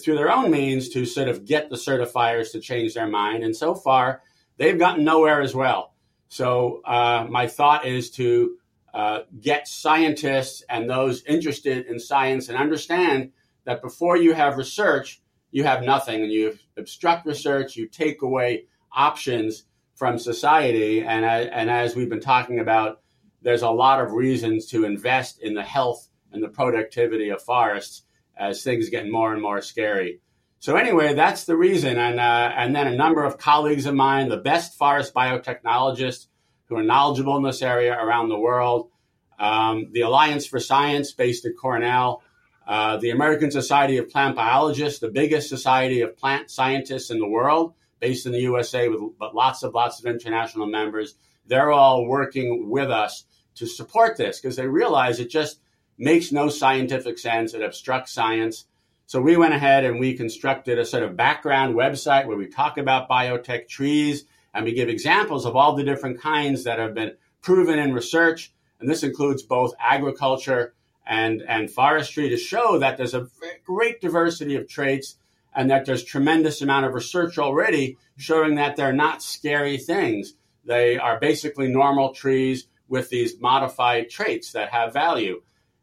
through 0.01 0.15
their 0.15 0.31
own 0.31 0.51
means 0.51 0.89
to 0.89 1.05
sort 1.05 1.27
of 1.27 1.45
get 1.45 1.69
the 1.69 1.75
certifiers 1.75 2.51
to 2.51 2.59
change 2.59 2.93
their 2.93 3.07
mind. 3.07 3.43
And 3.43 3.55
so 3.55 3.75
far, 3.75 4.21
they've 4.57 4.77
gotten 4.79 5.03
nowhere 5.03 5.41
as 5.41 5.55
well. 5.55 5.93
So, 6.27 6.81
uh, 6.85 7.27
my 7.29 7.47
thought 7.47 7.85
is 7.85 8.09
to 8.11 8.57
uh, 8.93 9.19
get 9.39 9.67
scientists 9.67 10.63
and 10.69 10.89
those 10.89 11.23
interested 11.25 11.85
in 11.85 11.99
science 11.99 12.49
and 12.49 12.57
understand 12.57 13.31
that 13.65 13.81
before 13.81 14.17
you 14.17 14.33
have 14.33 14.57
research, 14.57 15.21
you 15.51 15.63
have 15.63 15.83
nothing. 15.83 16.23
And 16.23 16.31
you 16.31 16.57
obstruct 16.77 17.25
research, 17.25 17.75
you 17.75 17.87
take 17.87 18.21
away 18.21 18.65
options 18.91 19.63
from 19.95 20.19
society. 20.19 21.01
And, 21.01 21.25
and 21.25 21.69
as 21.69 21.95
we've 21.95 22.09
been 22.09 22.19
talking 22.19 22.59
about, 22.59 23.01
there's 23.41 23.61
a 23.61 23.69
lot 23.69 24.01
of 24.01 24.11
reasons 24.11 24.67
to 24.67 24.85
invest 24.85 25.39
in 25.41 25.53
the 25.53 25.63
health 25.63 26.07
and 26.31 26.43
the 26.43 26.49
productivity 26.49 27.29
of 27.29 27.41
forests 27.41 28.03
as 28.37 28.63
things 28.63 28.89
get 28.89 29.09
more 29.09 29.33
and 29.33 29.41
more 29.41 29.61
scary. 29.61 30.19
So 30.59 30.75
anyway, 30.75 31.13
that's 31.13 31.45
the 31.45 31.55
reason. 31.55 31.97
And, 31.97 32.19
uh, 32.19 32.51
and 32.55 32.75
then 32.75 32.87
a 32.87 32.95
number 32.95 33.23
of 33.23 33.37
colleagues 33.37 33.85
of 33.85 33.95
mine, 33.95 34.29
the 34.29 34.37
best 34.37 34.77
forest 34.77 35.13
biotechnologists 35.13 36.27
who 36.65 36.77
are 36.77 36.83
knowledgeable 36.83 37.37
in 37.37 37.43
this 37.43 37.61
area 37.61 37.93
around 37.93 38.29
the 38.29 38.39
world, 38.39 38.89
um, 39.37 39.89
the 39.91 40.01
Alliance 40.01 40.45
for 40.45 40.59
Science 40.59 41.11
based 41.11 41.45
at 41.45 41.55
Cornell, 41.55 42.23
uh, 42.67 42.97
the 42.97 43.11
American 43.11 43.51
Society 43.51 43.97
of 43.97 44.09
Plant 44.09 44.35
Biologists, 44.35 44.99
the 44.99 45.09
biggest 45.11 45.49
society 45.49 46.01
of 46.01 46.17
plant 46.17 46.49
scientists 46.49 47.11
in 47.11 47.19
the 47.19 47.27
world, 47.27 47.73
based 47.99 48.25
in 48.25 48.31
the 48.31 48.41
USA 48.41 48.87
with 48.89 49.01
but 49.19 49.35
lots 49.35 49.63
of 49.63 49.73
lots 49.73 49.99
of 49.99 50.05
international 50.05 50.67
members. 50.67 51.15
They're 51.47 51.71
all 51.71 52.05
working 52.05 52.69
with 52.69 52.89
us 52.89 53.25
to 53.55 53.65
support 53.65 54.17
this 54.17 54.39
because 54.39 54.55
they 54.55 54.67
realize 54.67 55.19
it 55.19 55.29
just 55.29 55.59
makes 55.97 56.31
no 56.31 56.49
scientific 56.49 57.17
sense. 57.17 57.53
It 57.53 57.61
obstructs 57.61 58.11
science. 58.11 58.65
So 59.07 59.21
we 59.21 59.37
went 59.37 59.53
ahead 59.53 59.85
and 59.85 59.99
we 59.99 60.15
constructed 60.15 60.79
a 60.79 60.85
sort 60.85 61.03
of 61.03 61.15
background 61.15 61.75
website 61.75 62.25
where 62.25 62.37
we 62.37 62.47
talk 62.47 62.77
about 62.77 63.09
biotech 63.09 63.67
trees 63.67 64.25
and 64.53 64.65
we 64.65 64.73
give 64.73 64.89
examples 64.89 65.45
of 65.45 65.55
all 65.55 65.75
the 65.75 65.83
different 65.83 66.19
kinds 66.19 66.63
that 66.63 66.79
have 66.79 66.95
been 66.95 67.13
proven 67.41 67.77
in 67.77 67.93
research. 67.93 68.51
And 68.79 68.89
this 68.89 69.03
includes 69.03 69.43
both 69.43 69.73
agriculture 69.79 70.73
and, 71.05 71.43
and 71.47 71.69
forestry 71.69 72.29
to 72.29 72.37
show 72.37 72.79
that 72.79 72.97
there's 72.97 73.13
a 73.13 73.27
great 73.63 74.01
diversity 74.01 74.55
of 74.55 74.67
traits 74.67 75.15
and 75.55 75.71
that 75.71 75.85
there's 75.85 76.03
tremendous 76.03 76.61
amount 76.61 76.85
of 76.85 76.93
research 76.93 77.37
already 77.39 77.97
showing 78.17 78.55
that 78.55 78.75
they're 78.75 78.93
not 78.93 79.23
scary 79.23 79.77
things. 79.77 80.33
They 80.65 80.97
are 80.97 81.19
basically 81.19 81.69
normal 81.69 82.13
trees 82.13 82.67
with 82.87 83.09
these 83.09 83.39
modified 83.39 84.09
traits 84.09 84.51
that 84.51 84.69
have 84.69 84.93
value. 84.93 85.41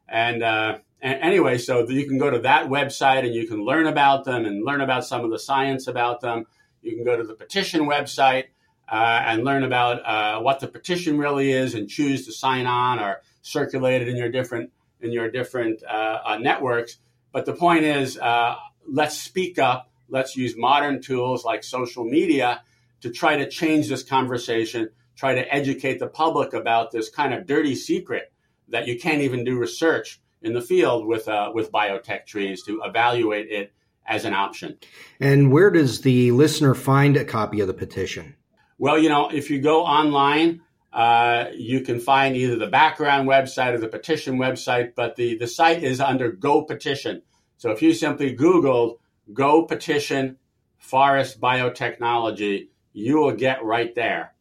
And, 0.09 0.43
uh, 0.43 0.79
anyway, 1.01 1.59
so 1.59 1.89
you 1.89 2.07
can 2.07 2.19
go 2.19 2.31
to 2.31 2.41
that 2.41 2.69
website 2.69 3.25
and 3.25 3.35
you 3.35 3.49
can 3.49 3.65
learn 3.65 3.87
about 3.87 4.25
them 4.25 4.45
and 4.45 4.65
learn 4.65 4.83
about 4.83 5.07
some 5.07 5.25
of 5.25 5.31
the 5.31 5.39
science 5.39 5.87
about 5.87 6.21
them. 6.21 6.45
You 6.83 6.95
can 6.95 7.05
go 7.05 7.17
to 7.17 7.25
the 7.25 7.35
petition 7.35 7.83
website 7.83 8.47
uh, 8.91 9.23
and 9.25 9.45
learn 9.45 9.65
about 9.65 10.05
uh, 10.05 10.41
what 10.43 10.61
the 10.61 10.69
petition 10.69 11.17
really 11.17 11.51
is 11.51 11.75
and 11.75 11.89
choose 11.89 12.27
to 12.27 12.33
sign 12.33 12.67
on 12.67 12.99
or 12.99 13.23
circulate 13.41 14.03
it 14.03 14.09
in 14.09 14.17
your 14.17 14.29
different 14.29 14.71
in 15.01 15.11
your 15.11 15.31
different 15.31 15.83
uh, 15.83 16.19
uh 16.25 16.39
networks. 16.39 16.99
But 17.33 17.47
the 17.47 17.55
point 17.55 17.85
is, 17.85 18.19
uh, 18.19 18.55
let's 18.87 19.19
speak 19.19 19.59
up. 19.59 19.91
Let's 20.09 20.37
use 20.37 20.55
modern 20.57 21.01
tools 21.01 21.45
like 21.45 21.65
social 21.65 22.05
media 22.05 22.63
to 23.01 23.11
try 23.11 23.37
to 23.37 23.49
change 23.49 23.89
this 23.89 24.03
conversation. 24.03 24.91
Try 25.17 25.35
to 25.35 25.55
educate 25.55 25.99
the 25.99 26.07
public 26.07 26.53
about 26.53 26.91
this 26.91 27.09
kind 27.09 27.35
of 27.35 27.47
dirty 27.47 27.75
secret 27.75 28.33
that 28.69 28.87
you 28.87 28.99
can't 28.99 29.21
even 29.21 29.45
do 29.45 29.59
research 29.59 30.21
in 30.41 30.53
the 30.53 30.61
field 30.61 31.07
with 31.07 31.29
uh, 31.29 31.51
with 31.55 31.71
biotech 31.71 32.27
trees 32.27 32.63
to 32.65 32.83
evaluate 32.85 33.51
it 33.51 33.73
as 34.07 34.25
an 34.25 34.35
option. 34.35 34.79
And 35.21 35.53
where 35.53 35.71
does 35.71 36.01
the 36.01 36.33
listener 36.33 36.75
find 36.75 37.17
a 37.17 37.25
copy 37.25 37.61
of 37.61 37.69
the 37.69 37.75
petition? 37.75 38.35
Well, 38.79 38.99
you 38.99 39.09
know, 39.09 39.29
if 39.29 39.51
you 39.51 39.61
go 39.61 39.85
online, 39.85 40.63
uh, 40.93 41.47
you 41.55 41.81
can 41.83 42.01
find 42.01 42.37
either 42.37 42.57
the 42.57 42.67
background 42.67 43.29
website 43.29 43.75
or 43.75 43.79
the 43.79 43.89
petition 43.89 44.39
website, 44.39 44.95
but 44.97 45.17
the, 45.17 45.39
the 45.39 45.47
site 45.47 45.83
is 45.83 46.01
under 46.01 46.33
Go 46.33 46.63
Petition. 46.63 47.23
So 47.63 47.71
if 47.71 47.81
you 47.81 47.95
simply 47.95 48.35
Googled 48.35 48.99
Go 49.33 49.63
Petition 49.63 50.37
Forest 50.79 51.41
Biotechnology, 51.41 52.71
you 52.93 53.19
will 53.19 53.37
get 53.37 53.63
right 53.63 53.95
there. 53.95 54.35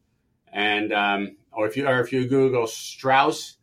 And 0.52 0.92
um, 0.92 1.36
or 1.52 1.68
if 1.68 1.76
you 1.76 1.86
or 1.86 2.00
if 2.00 2.12
you 2.12 2.26
Google 2.26 2.66
Strauss 2.66 3.58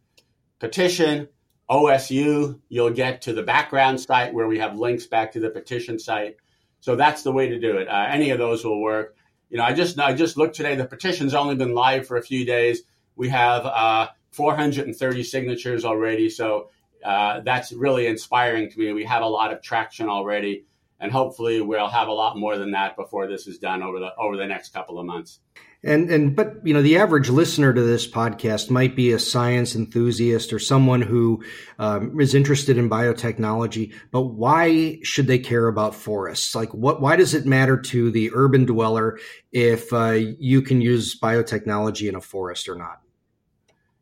petition 0.60 1.28
OSU, 1.70 2.58
you'll 2.70 2.92
get 2.92 3.24
to 3.24 3.34
the 3.34 3.44
background 3.44 4.00
site 4.00 4.34
where 4.34 4.48
we 4.48 4.60
have 4.60 4.80
links 4.80 5.08
back 5.08 5.34
to 5.34 5.42
the 5.42 5.50
petition 5.50 6.00
site. 6.00 6.38
So 6.80 6.96
that's 6.96 7.24
the 7.24 7.34
way 7.34 7.50
to 7.50 7.60
do 7.60 7.80
it. 7.80 7.90
Uh, 7.90 8.08
any 8.10 8.30
of 8.30 8.38
those 8.38 8.64
will 8.64 8.82
work. 8.82 9.18
You 9.50 9.58
know, 9.58 9.66
I 9.66 9.74
just 9.74 10.00
I 10.00 10.14
just 10.14 10.38
looked 10.38 10.56
today. 10.56 10.78
The 10.78 10.86
petition's 10.86 11.34
only 11.34 11.56
been 11.56 11.74
live 11.74 12.08
for 12.08 12.16
a 12.16 12.24
few 12.24 12.46
days. 12.46 12.84
We 13.18 13.28
have 13.28 13.66
uh, 13.66 14.08
430 14.32 15.24
signatures 15.24 15.84
already. 15.84 16.30
So 16.30 16.70
uh, 17.04 17.42
that's 17.42 17.72
really 17.72 18.08
inspiring 18.08 18.70
to 18.70 18.80
me. 18.80 18.94
We 18.94 19.06
have 19.06 19.22
a 19.22 19.28
lot 19.28 19.54
of 19.54 19.62
traction 19.62 20.10
already, 20.10 20.66
and 21.00 21.12
hopefully 21.12 21.62
we'll 21.62 21.88
have 21.88 22.08
a 22.08 22.14
lot 22.14 22.38
more 22.38 22.58
than 22.58 22.72
that 22.72 22.96
before 22.96 23.28
this 23.28 23.48
is 23.48 23.58
done 23.58 23.84
over 23.84 24.00
the 24.00 24.16
over 24.18 24.38
the 24.38 24.48
next 24.48 24.74
couple 24.74 25.00
of 25.00 25.06
months. 25.06 25.40
And 25.82 26.10
and 26.10 26.36
but 26.36 26.56
you 26.66 26.74
know 26.74 26.82
the 26.82 26.98
average 26.98 27.30
listener 27.30 27.72
to 27.72 27.82
this 27.82 28.06
podcast 28.06 28.70
might 28.70 28.98
be 28.98 29.14
a 29.14 29.20
science 29.20 29.76
enthusiast 29.76 30.52
or 30.52 30.60
someone 30.60 31.02
who 31.02 31.42
um, 31.78 32.20
is 32.20 32.36
interested 32.36 32.78
in 32.78 32.90
biotechnology. 32.90 33.94
But 34.12 34.24
why 34.24 35.00
should 35.04 35.28
they 35.28 35.40
care 35.40 35.68
about 35.68 35.96
forests? 35.96 36.54
Like 36.54 36.74
what? 36.74 37.00
Why 37.00 37.16
does 37.16 37.34
it 37.34 37.46
matter 37.46 37.78
to 37.78 38.12
the 38.12 38.32
urban 38.34 38.66
dweller 38.66 39.20
if 39.54 39.94
uh, 39.94 40.18
you 40.18 40.62
can 40.62 40.82
use 40.82 41.18
biotechnology 41.18 42.10
in 42.10 42.16
a 42.16 42.22
forest 42.22 42.68
or 42.68 42.76
not? 42.76 43.00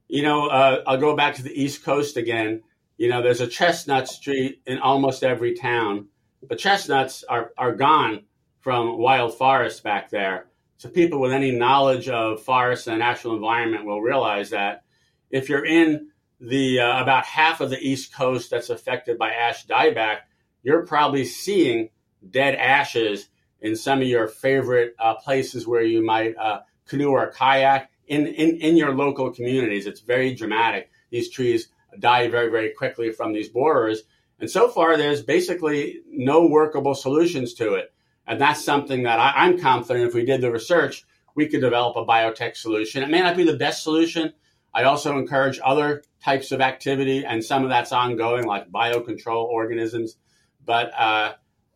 You 0.07 0.23
know, 0.23 0.47
uh, 0.47 0.81
I'll 0.88 0.97
go 0.97 1.15
back 1.15 1.36
to 1.36 1.43
the 1.43 1.62
East 1.62 1.83
Coast 1.83 2.17
again. 2.17 2.63
You 2.97 3.10
know, 3.10 3.21
there's 3.21 3.41
a 3.41 3.47
chestnut 3.47 4.07
street 4.07 4.62
in 4.65 4.79
almost 4.79 5.23
every 5.23 5.53
town. 5.55 6.07
but 6.47 6.60
chestnuts 6.60 7.23
are 7.23 7.51
are 7.57 7.73
gone 7.73 8.25
from 8.60 8.97
wild 8.97 9.38
forests 9.38 9.81
back 9.81 10.10
there 10.10 10.47
so 10.77 10.89
people 10.89 11.19
with 11.19 11.31
any 11.31 11.51
knowledge 11.51 12.07
of 12.07 12.43
forests 12.43 12.86
and 12.86 12.95
the 12.95 12.99
natural 12.99 13.33
environment 13.33 13.86
will 13.86 14.01
realize 14.01 14.51
that 14.51 14.83
if 15.31 15.49
you're 15.49 15.65
in 15.65 16.10
the 16.39 16.79
uh, 16.79 17.01
about 17.01 17.25
half 17.25 17.62
of 17.62 17.71
the 17.71 17.79
East 17.79 18.13
Coast 18.13 18.51
that's 18.51 18.69
affected 18.69 19.17
by 19.17 19.31
ash 19.31 19.65
dieback, 19.65 20.19
you're 20.62 20.86
probably 20.86 21.25
seeing 21.25 21.89
dead 22.29 22.53
ashes 22.53 23.27
in 23.60 23.75
some 23.75 24.01
of 24.01 24.07
your 24.07 24.27
favorite 24.27 24.93
uh, 24.99 25.15
places 25.15 25.65
where 25.65 25.81
you 25.81 26.05
might 26.05 26.38
uh, 26.38 26.60
canoe 26.86 27.10
or 27.10 27.31
kayak 27.31 27.89
in, 28.05 28.27
in, 28.27 28.57
in 28.57 28.77
your 28.77 28.93
local 28.93 29.31
communities. 29.31 29.88
It's 29.88 30.01
very 30.01 30.36
dramatic. 30.36 30.91
These 31.10 31.31
trees 31.31 31.69
die 31.99 32.27
very, 32.27 32.49
very 32.49 32.71
quickly 32.71 33.12
from 33.12 33.33
these 33.33 33.49
borers. 33.49 34.03
And 34.39 34.49
so 34.49 34.69
far, 34.69 34.97
there's 34.97 35.23
basically 35.23 36.01
no 36.10 36.47
workable 36.47 36.93
solutions 36.93 37.53
to 37.55 37.73
it. 37.73 37.93
And 38.27 38.39
that's 38.39 38.63
something 38.63 39.03
that 39.03 39.19
I, 39.19 39.33
I'm 39.36 39.60
confident 39.60 40.07
if 40.07 40.13
we 40.13 40.25
did 40.25 40.41
the 40.41 40.51
research, 40.51 41.05
we 41.36 41.47
could 41.47 41.62
develop 41.62 41.95
a 41.95 42.05
biotech 42.05 42.57
solution. 42.57 43.03
It 43.03 43.10
may 43.10 43.21
not 43.21 43.38
be 43.38 43.43
the 43.43 43.57
best 43.57 43.83
solution. 43.83 44.33
I 44.73 44.83
also 44.83 45.17
encourage 45.17 45.60
other 45.63 46.03
types 46.23 46.51
of 46.51 46.62
activity, 46.62 47.25
and 47.25 47.43
some 47.43 47.63
of 47.63 47.69
that's 47.69 47.91
ongoing, 47.91 48.45
like 48.45 48.69
biocontrol 48.69 49.45
organisms. 49.45 50.17
But 50.65 50.91
uh, 50.99 51.33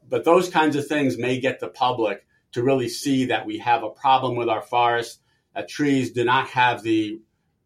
but 0.07 0.25
those 0.25 0.49
kinds 0.49 0.75
of 0.75 0.87
things 0.87 1.17
may 1.17 1.39
get 1.39 1.59
the 1.59 1.69
public 1.69 2.25
to 2.51 2.63
really 2.63 2.89
see 2.89 3.25
that 3.25 3.45
we 3.45 3.59
have 3.59 3.83
a 3.83 3.89
problem 3.89 4.35
with 4.35 4.49
our 4.49 4.61
forests. 4.61 5.19
That 5.55 5.69
trees 5.69 6.11
do 6.11 6.23
not 6.23 6.47
have 6.49 6.81
the 6.81 7.21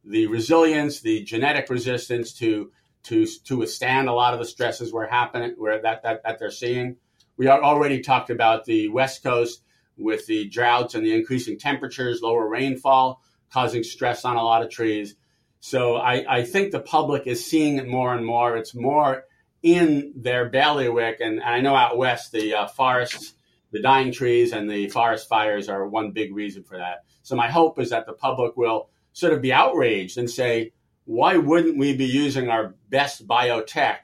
the 0.05 0.27
resilience, 0.27 1.01
the 1.01 1.23
genetic 1.23 1.69
resistance 1.69 2.33
to 2.33 2.71
to 3.03 3.25
to 3.45 3.57
withstand 3.57 4.07
a 4.07 4.13
lot 4.13 4.33
of 4.33 4.39
the 4.39 4.45
stresses 4.45 4.91
we're 4.91 5.07
happening, 5.07 5.55
where 5.57 5.81
that, 5.81 6.03
that 6.03 6.23
that 6.23 6.39
they're 6.39 6.51
seeing. 6.51 6.97
We 7.37 7.47
already 7.49 8.01
talked 8.01 8.29
about 8.29 8.65
the 8.65 8.87
West 8.87 9.23
Coast 9.23 9.61
with 9.97 10.25
the 10.25 10.47
droughts 10.47 10.95
and 10.95 11.05
the 11.05 11.13
increasing 11.13 11.59
temperatures, 11.59 12.21
lower 12.21 12.47
rainfall, 12.47 13.21
causing 13.51 13.83
stress 13.83 14.25
on 14.25 14.37
a 14.37 14.43
lot 14.43 14.63
of 14.63 14.69
trees. 14.69 15.15
So 15.59 15.95
I, 15.95 16.25
I 16.29 16.43
think 16.43 16.71
the 16.71 16.79
public 16.79 17.27
is 17.27 17.45
seeing 17.45 17.77
it 17.77 17.87
more 17.87 18.13
and 18.13 18.25
more. 18.25 18.55
It's 18.55 18.75
more 18.75 19.23
in 19.63 20.13
their 20.15 20.47
bailiwick. 20.47 21.19
And, 21.21 21.41
I 21.41 21.59
know 21.61 21.75
out 21.75 21.97
west, 21.97 22.31
the 22.31 22.53
uh, 22.53 22.67
forests, 22.67 23.33
the 23.71 23.81
dying 23.81 24.11
trees, 24.11 24.53
and 24.53 24.69
the 24.69 24.89
forest 24.89 25.27
fires 25.27 25.67
are 25.69 25.87
one 25.87 26.11
big 26.11 26.35
reason 26.35 26.63
for 26.63 26.77
that. 26.77 27.03
So 27.23 27.35
my 27.35 27.49
hope 27.49 27.79
is 27.79 27.89
that 27.89 28.05
the 28.05 28.13
public 28.13 28.55
will 28.55 28.89
sort 29.15 29.31
of 29.31 29.41
be 29.41 29.53
outraged 29.53 30.17
and 30.17 30.29
say, 30.29 30.73
why 31.05 31.37
wouldn't 31.37 31.77
we 31.77 31.95
be 31.95 32.05
using 32.05 32.49
our 32.49 32.75
best 32.89 33.25
biotech 33.25 33.99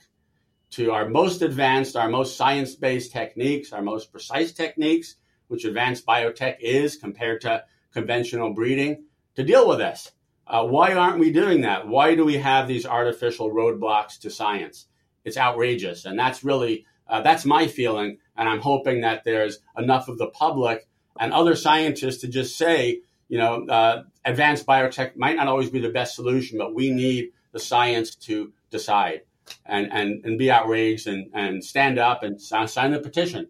to 0.69 0.93
our 0.93 1.09
most 1.09 1.41
advanced, 1.41 1.97
our 1.97 2.07
most 2.07 2.37
science 2.37 2.75
based 2.75 3.11
techniques, 3.11 3.73
our 3.73 3.81
most 3.81 4.09
precise 4.09 4.53
techniques, 4.53 5.15
which 5.49 5.65
advanced 5.65 6.05
biotech 6.05 6.55
is 6.61 6.95
compared 6.95 7.41
to 7.41 7.61
conventional 7.93 8.53
breeding, 8.53 9.03
to 9.35 9.43
deal 9.43 9.67
with 9.67 9.79
this. 9.79 10.11
Uh, 10.47 10.63
why 10.63 10.93
aren't 10.93 11.19
we 11.19 11.29
doing 11.29 11.61
that? 11.61 11.89
Why 11.89 12.15
do 12.15 12.23
we 12.23 12.37
have 12.37 12.69
these 12.69 12.85
artificial 12.85 13.51
roadblocks 13.51 14.17
to 14.21 14.29
science? 14.29 14.87
It's 15.25 15.37
outrageous. 15.37 16.05
And 16.05 16.17
that's 16.17 16.41
really, 16.41 16.85
uh, 17.05 17.21
that's 17.21 17.43
my 17.43 17.67
feeling. 17.67 18.19
And 18.37 18.47
I'm 18.47 18.61
hoping 18.61 19.01
that 19.01 19.25
there's 19.25 19.59
enough 19.77 20.07
of 20.07 20.17
the 20.17 20.27
public 20.27 20.87
and 21.19 21.33
other 21.33 21.57
scientists 21.57 22.21
to 22.21 22.29
just 22.29 22.57
say, 22.57 23.01
you 23.27 23.37
know, 23.37 23.65
uh, 23.67 24.03
advanced 24.25 24.65
biotech 24.65 25.15
might 25.15 25.35
not 25.35 25.47
always 25.47 25.69
be 25.69 25.79
the 25.79 25.89
best 25.89 26.15
solution, 26.15 26.57
but 26.57 26.73
we 26.73 26.91
need 26.91 27.31
the 27.51 27.59
science 27.59 28.15
to 28.15 28.53
decide 28.69 29.21
and, 29.65 29.91
and, 29.91 30.23
and 30.25 30.37
be 30.37 30.49
outraged 30.49 31.07
and, 31.07 31.29
and 31.33 31.63
stand 31.63 31.99
up 31.99 32.23
and 32.23 32.41
sign 32.41 32.91
the 32.91 32.99
petition. 32.99 33.47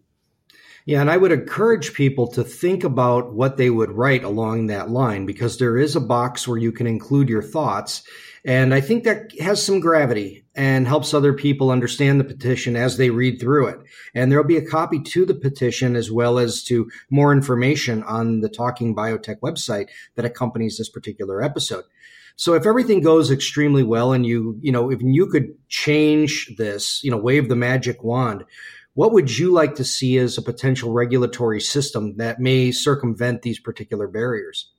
Yeah, 0.84 1.00
and 1.00 1.10
I 1.10 1.16
would 1.16 1.30
encourage 1.30 1.94
people 1.94 2.26
to 2.32 2.42
think 2.42 2.82
about 2.82 3.32
what 3.32 3.56
they 3.56 3.70
would 3.70 3.92
write 3.92 4.24
along 4.24 4.66
that 4.66 4.90
line 4.90 5.26
because 5.26 5.58
there 5.58 5.78
is 5.78 5.94
a 5.94 6.00
box 6.00 6.48
where 6.48 6.58
you 6.58 6.72
can 6.72 6.88
include 6.88 7.28
your 7.28 7.42
thoughts. 7.42 8.02
And 8.44 8.74
I 8.74 8.80
think 8.80 9.04
that 9.04 9.30
has 9.38 9.64
some 9.64 9.78
gravity 9.78 10.44
and 10.54 10.86
helps 10.86 11.14
other 11.14 11.32
people 11.32 11.70
understand 11.70 12.18
the 12.18 12.24
petition 12.24 12.74
as 12.74 12.96
they 12.96 13.10
read 13.10 13.40
through 13.40 13.68
it. 13.68 13.78
And 14.14 14.30
there'll 14.30 14.44
be 14.44 14.56
a 14.56 14.66
copy 14.66 15.00
to 15.00 15.24
the 15.24 15.34
petition 15.34 15.94
as 15.94 16.10
well 16.10 16.38
as 16.38 16.64
to 16.64 16.90
more 17.08 17.32
information 17.32 18.02
on 18.02 18.40
the 18.40 18.48
Talking 18.48 18.96
Biotech 18.96 19.38
website 19.40 19.88
that 20.16 20.24
accompanies 20.24 20.76
this 20.76 20.88
particular 20.88 21.42
episode. 21.42 21.84
So 22.34 22.54
if 22.54 22.66
everything 22.66 23.00
goes 23.00 23.30
extremely 23.30 23.84
well 23.84 24.12
and 24.12 24.26
you, 24.26 24.58
you 24.60 24.72
know, 24.72 24.90
if 24.90 25.00
you 25.02 25.26
could 25.26 25.54
change 25.68 26.50
this, 26.58 27.02
you 27.04 27.10
know, 27.10 27.18
wave 27.18 27.48
the 27.48 27.56
magic 27.56 28.02
wand, 28.02 28.44
what 28.94 29.12
would 29.12 29.38
you 29.38 29.52
like 29.52 29.76
to 29.76 29.84
see 29.84 30.18
as 30.18 30.36
a 30.36 30.42
potential 30.42 30.92
regulatory 30.92 31.60
system 31.60 32.16
that 32.16 32.40
may 32.40 32.72
circumvent 32.72 33.42
these 33.42 33.60
particular 33.60 34.08
barriers? 34.08 34.70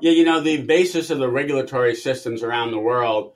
Yeah, 0.00 0.10
you 0.10 0.24
know, 0.24 0.40
the 0.40 0.62
basis 0.62 1.10
of 1.10 1.18
the 1.18 1.30
regulatory 1.30 1.94
systems 1.94 2.42
around 2.42 2.72
the 2.72 2.80
world, 2.80 3.34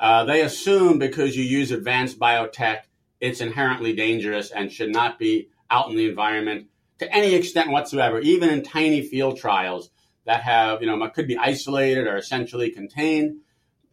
uh, 0.00 0.24
they 0.24 0.42
assume 0.42 0.98
because 0.98 1.36
you 1.36 1.42
use 1.42 1.72
advanced 1.72 2.18
biotech, 2.18 2.82
it's 3.20 3.40
inherently 3.40 3.92
dangerous 3.92 4.50
and 4.50 4.70
should 4.70 4.92
not 4.92 5.18
be 5.18 5.48
out 5.68 5.90
in 5.90 5.96
the 5.96 6.08
environment 6.08 6.68
to 6.98 7.12
any 7.12 7.34
extent 7.34 7.70
whatsoever, 7.70 8.20
even 8.20 8.50
in 8.50 8.62
tiny 8.62 9.02
field 9.02 9.36
trials 9.36 9.90
that 10.26 10.42
have, 10.42 10.80
you 10.80 10.86
know, 10.86 11.08
could 11.10 11.26
be 11.26 11.36
isolated 11.36 12.06
or 12.06 12.16
essentially 12.16 12.70
contained. 12.70 13.38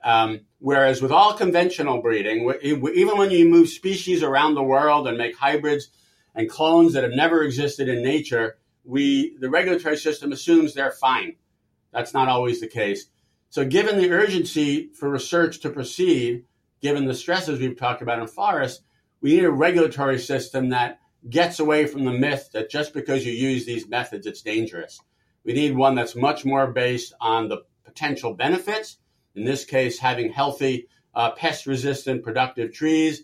Um, 0.04 0.42
whereas 0.60 1.02
with 1.02 1.12
all 1.12 1.34
conventional 1.34 2.02
breeding, 2.02 2.52
even 2.62 3.18
when 3.18 3.32
you 3.32 3.50
move 3.50 3.70
species 3.70 4.22
around 4.22 4.54
the 4.54 4.64
world 4.64 5.08
and 5.08 5.18
make 5.18 5.36
hybrids 5.36 5.90
and 6.36 6.50
clones 6.50 6.94
that 6.94 7.04
have 7.04 7.14
never 7.14 7.42
existed 7.44 7.88
in 7.88 8.04
nature, 8.04 8.58
we 8.84 9.36
the 9.40 9.50
regulatory 9.50 9.98
system 9.98 10.32
assumes 10.32 10.74
they're 10.74 10.92
fine. 10.92 11.38
That's 11.94 12.14
not 12.14 12.28
always 12.28 12.60
the 12.60 12.68
case. 12.68 13.08
So, 13.50 13.64
given 13.64 13.98
the 13.98 14.12
urgency 14.12 14.90
for 14.94 15.10
research 15.10 15.60
to 15.60 15.70
proceed, 15.70 16.46
given 16.82 17.06
the 17.06 17.14
stresses 17.14 17.60
we've 17.60 17.78
talked 17.78 18.02
about 18.02 18.20
in 18.20 18.28
forests, 18.28 18.84
we 19.22 19.36
need 19.36 19.46
a 19.46 19.52
regulatory 19.52 20.20
system 20.20 20.70
that 20.70 21.00
gets 21.30 21.60
away 21.60 21.86
from 21.86 22.04
the 22.04 22.12
myth 22.12 22.50
that 22.54 22.70
just 22.70 22.94
because 22.94 23.26
you 23.26 23.32
use 23.32 23.66
these 23.66 23.88
methods, 23.88 24.26
it's 24.26 24.42
dangerous. 24.42 25.00
We 25.46 25.54
need 25.54 25.76
one 25.76 25.96
that's 25.96 26.16
much 26.16 26.46
more 26.46 26.68
based 26.68 27.14
on 27.22 27.48
the 27.48 27.64
potential 27.84 28.34
benefits, 28.34 28.98
in 29.36 29.46
this 29.46 29.66
case, 29.66 30.00
having 30.00 30.32
healthy, 30.32 30.88
uh, 31.16 31.32
pest 31.32 31.66
resistant, 31.66 32.24
productive 32.24 32.74
trees, 32.74 33.24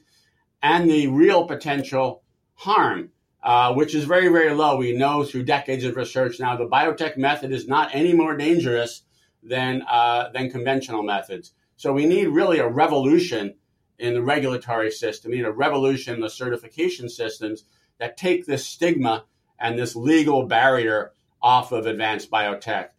and 0.62 0.90
the 0.90 1.08
real 1.08 1.46
potential 1.46 2.24
harm, 2.54 3.10
uh, 3.44 3.74
which 3.74 3.96
is 3.96 4.06
very, 4.06 4.28
very 4.28 4.54
low. 4.54 4.78
We 4.78 4.96
know 4.96 5.24
through 5.24 5.44
decades 5.44 5.84
of 5.84 5.96
research 5.96 6.40
now 6.40 6.58
the 6.58 6.68
biotech 6.68 7.18
method 7.18 7.52
is 7.52 7.68
not 7.68 7.90
any 7.94 8.14
more 8.14 8.36
dangerous 8.36 9.04
than, 9.42 9.84
uh, 9.90 10.30
than 10.34 10.52
conventional 10.52 11.04
methods. 11.04 11.54
So 11.78 11.94
we 11.94 12.06
need 12.06 12.28
really 12.28 12.60
a 12.60 12.68
revolution 12.68 13.56
in 13.98 14.14
the 14.14 14.24
regulatory 14.24 14.92
system, 14.92 15.32
we 15.32 15.38
need 15.38 15.46
a 15.46 15.52
revolution 15.52 16.16
in 16.16 16.22
the 16.22 16.30
certification 16.30 17.10
systems 17.10 17.66
that 18.00 18.16
take 18.16 18.46
this 18.46 18.66
stigma 18.66 19.26
and 19.60 19.78
this 19.78 19.96
legal 19.96 20.46
barrier 20.46 21.12
off 21.42 21.72
of 21.72 21.86
advanced 21.86 22.32
biotech. 22.32 22.90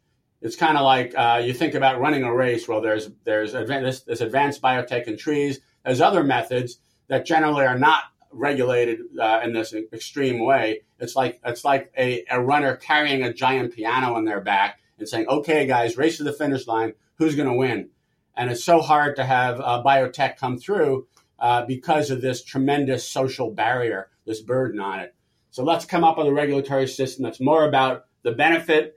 It's 0.43 0.57
kind 0.57 0.77
of 0.77 0.85
like 0.85 1.15
uh, 1.17 1.41
you 1.45 1.53
think 1.53 1.75
about 1.75 2.01
running 2.01 2.23
a 2.23 2.35
race. 2.35 2.69
Well, 2.69 2.81
there's 2.81 3.11
there's 3.25 3.53
this, 3.53 4.03
this 4.03 4.21
advanced 4.21 4.63
biotech 4.63 5.05
in 5.05 5.17
trees. 5.17 5.61
There's 5.85 6.01
other 6.01 6.23
methods 6.23 6.79
that 7.09 7.27
generally 7.27 7.67
are 7.67 7.79
not 7.79 8.05
regulated 8.33 9.01
uh, 9.19 9.41
in 9.43 9.53
this 9.53 9.75
extreme 9.93 10.45
way. 10.45 10.83
It's 10.99 11.17
like 11.17 11.41
it's 11.45 11.65
like 11.65 11.93
a, 11.97 12.25
a 12.31 12.41
runner 12.41 12.77
carrying 12.77 13.23
a 13.23 13.33
giant 13.33 13.75
piano 13.75 14.15
on 14.15 14.25
their 14.25 14.41
back 14.41 14.81
and 14.99 15.09
saying, 15.09 15.27
"Okay, 15.29 15.67
guys, 15.67 15.97
race 15.97 16.19
to 16.19 16.25
the 16.25 16.33
finish 16.33 16.67
line. 16.67 16.95
Who's 17.17 17.35
going 17.35 17.49
to 17.49 17.55
win?" 17.55 17.91
And 18.37 18.51
it's 18.51 18.65
so 18.65 18.81
hard 18.81 19.17
to 19.17 19.25
have 19.25 19.61
uh, 19.61 19.83
biotech 19.85 20.37
come 20.37 20.59
through 20.59 21.07
uh, 21.39 21.65
because 21.67 22.11
of 22.11 22.21
this 22.21 22.45
tremendous 22.45 23.09
social 23.09 23.51
barrier, 23.51 24.09
this 24.25 24.41
burden 24.41 24.81
on 24.81 25.01
it. 25.01 25.15
So 25.51 25.65
let's 25.65 25.85
come 25.85 26.05
up 26.05 26.17
with 26.17 26.29
a 26.29 26.33
regulatory 26.33 26.87
system 26.87 27.25
that's 27.25 27.41
more 27.41 27.67
about 27.67 28.05
the 28.23 28.33
benefit 28.33 28.95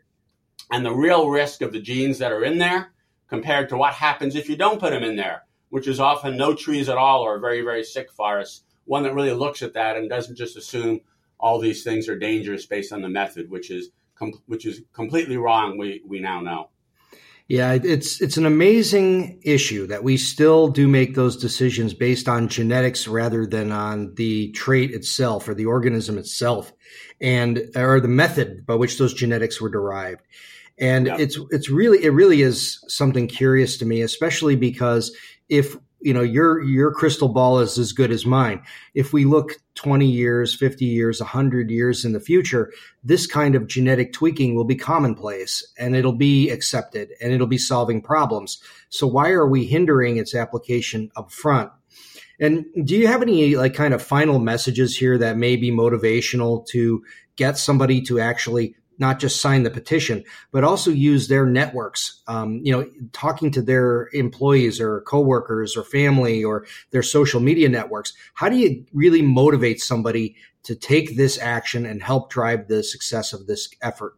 and 0.72 0.86
the 0.86 0.94
real 0.94 1.30
risk 1.30 1.62
of 1.62 1.72
the 1.72 1.82
genes 1.82 2.20
that 2.20 2.32
are 2.32 2.44
in 2.44 2.58
there 2.58 2.92
compared 3.28 3.70
to 3.70 3.78
what 3.78 3.94
happens 3.94 4.36
if 4.36 4.50
you 4.50 4.56
don't 4.56 4.80
put 4.80 4.92
them 4.92 5.04
in 5.04 5.16
there, 5.16 5.44
which 5.70 5.88
is 5.88 6.00
often 6.00 6.38
no 6.38 6.54
trees 6.54 6.90
at 6.90 6.98
all 6.98 7.22
or 7.22 7.40
very, 7.40 7.62
very 7.62 7.84
sick 7.84 8.12
forests. 8.12 8.63
One 8.86 9.04
that 9.04 9.14
really 9.14 9.34
looks 9.34 9.62
at 9.62 9.74
that 9.74 9.96
and 9.96 10.10
doesn't 10.10 10.36
just 10.38 10.58
assume 10.58 11.02
all 11.40 11.60
these 11.60 11.84
things 11.84 12.08
are 12.08 12.18
dangerous 12.18 12.66
based 12.66 12.94
on 12.94 13.02
the 13.02 13.10
method, 13.10 13.50
which 13.50 13.70
is 13.70 13.90
com- 14.16 14.42
which 14.46 14.66
is 14.66 14.82
completely 14.94 15.38
wrong. 15.38 15.78
We 15.78 16.02
we 16.06 16.20
now 16.20 16.42
know. 16.42 16.70
Yeah, 17.48 17.74
it's 17.74 18.22
it's 18.22 18.38
an 18.38 18.46
amazing 18.46 19.42
issue 19.44 19.86
that 19.88 20.04
we 20.04 20.16
still 20.16 20.70
do 20.70 20.88
make 20.88 21.14
those 21.14 21.36
decisions 21.36 21.94
based 21.94 22.30
on 22.30 22.48
genetics 22.48 23.08
rather 23.08 23.46
than 23.46 23.72
on 23.72 24.16
the 24.16 24.52
trait 24.54 24.92
itself 24.92 25.50
or 25.50 25.54
the 25.54 25.66
organism 25.66 26.18
itself, 26.18 26.72
and 27.20 27.62
or 27.76 28.00
the 28.00 28.08
method 28.08 28.66
by 28.66 28.76
which 28.76 28.98
those 28.98 29.14
genetics 29.14 29.60
were 29.60 29.70
derived. 29.70 30.22
And 30.78 31.08
yeah. 31.08 31.18
it's 31.20 31.38
it's 31.52 31.70
really 31.70 32.04
it 32.04 32.12
really 32.12 32.42
is 32.42 32.82
something 32.88 33.28
curious 33.28 33.78
to 33.78 33.86
me, 33.86 34.02
especially 34.02 34.56
because 34.56 35.16
if 35.50 35.76
you 36.04 36.14
know 36.14 36.22
your 36.22 36.62
your 36.62 36.92
crystal 36.92 37.30
ball 37.30 37.60
is 37.60 37.78
as 37.78 37.94
good 37.94 38.12
as 38.12 38.26
mine. 38.26 38.62
If 38.94 39.14
we 39.14 39.26
look 39.26 39.54
20 39.76 40.06
years 40.06 40.54
50 40.54 40.86
years 40.86 41.20
100 41.20 41.72
years 41.72 42.06
in 42.06 42.14
the 42.14 42.20
future 42.20 42.72
this 43.04 43.26
kind 43.26 43.56
of 43.56 43.66
genetic 43.66 44.14
tweaking 44.14 44.54
will 44.54 44.66
be 44.66 44.76
commonplace 44.76 45.66
and 45.80 45.96
it'll 45.96 46.14
be 46.14 46.52
accepted 46.52 47.10
and 47.20 47.34
it'll 47.34 47.48
be 47.48 47.58
solving 47.58 48.02
problems. 48.02 48.62
So 48.90 49.08
why 49.08 49.30
are 49.32 49.48
we 49.48 49.66
hindering 49.66 50.18
its 50.18 50.36
application 50.36 51.10
up 51.16 51.32
front? 51.32 51.72
And 52.40 52.66
do 52.84 52.96
you 52.96 53.08
have 53.08 53.22
any 53.22 53.56
like 53.56 53.74
kind 53.74 53.94
of 53.94 54.02
final 54.02 54.40
messages 54.40 54.98
here 54.98 55.18
that 55.18 55.38
may 55.38 55.56
be 55.56 55.72
motivational 55.72 56.66
to 56.68 57.04
get 57.36 57.58
somebody 57.58 58.02
to 58.02 58.20
actually 58.20 58.76
not 58.98 59.20
just 59.20 59.42
sign 59.42 59.64
the 59.64 59.70
petition, 59.70 60.24
but 60.52 60.64
also 60.64 60.92
use 60.92 61.28
their 61.28 61.46
networks. 61.46 62.22
Um, 62.28 62.62
you 62.64 62.72
know, 62.72 62.90
talking 63.12 63.52
to 63.52 63.62
their 63.62 64.10
employees 64.14 64.80
or 64.80 65.02
coworkers 65.02 65.76
or 65.76 65.84
family 65.84 66.44
or 66.44 66.66
their 66.92 67.04
social 67.04 67.40
media 67.40 67.70
networks. 67.70 68.14
How 68.34 68.50
do 68.50 68.58
you 68.58 68.86
really 68.94 69.22
motivate 69.22 69.82
somebody 69.82 70.36
to 70.64 70.76
take 70.76 71.18
this 71.18 71.38
action 71.40 71.86
and 71.86 72.02
help 72.02 72.30
drive 72.30 72.68
the 72.68 72.84
success 72.84 73.34
of 73.34 73.48
this 73.48 73.70
effort? 73.82 74.16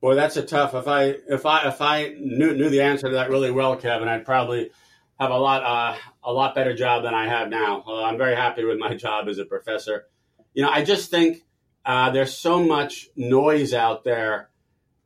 Boy, 0.00 0.14
that's 0.14 0.36
a 0.36 0.42
tough. 0.42 0.74
If 0.74 0.86
I 0.86 1.16
if 1.28 1.44
I 1.44 1.68
if 1.68 1.80
I 1.80 2.14
knew 2.20 2.54
knew 2.54 2.68
the 2.68 2.82
answer 2.82 3.08
to 3.08 3.14
that 3.14 3.30
really 3.30 3.50
well, 3.50 3.76
Kevin, 3.76 4.08
I'd 4.08 4.24
probably 4.24 4.70
have 5.18 5.30
a 5.30 5.36
lot 5.36 5.62
uh, 5.64 5.98
a 6.22 6.32
lot 6.32 6.54
better 6.54 6.74
job 6.74 7.02
than 7.02 7.14
I 7.14 7.26
have 7.26 7.48
now. 7.48 7.82
Uh, 7.86 8.04
I'm 8.04 8.16
very 8.16 8.36
happy 8.36 8.64
with 8.64 8.78
my 8.78 8.94
job 8.96 9.28
as 9.28 9.38
a 9.38 9.44
professor. 9.44 10.06
You 10.54 10.62
know, 10.62 10.70
I 10.70 10.84
just 10.84 11.10
think 11.10 11.44
uh, 11.84 12.10
there's 12.10 12.36
so 12.36 12.62
much 12.62 13.08
noise 13.16 13.72
out 13.72 14.04
there. 14.04 14.50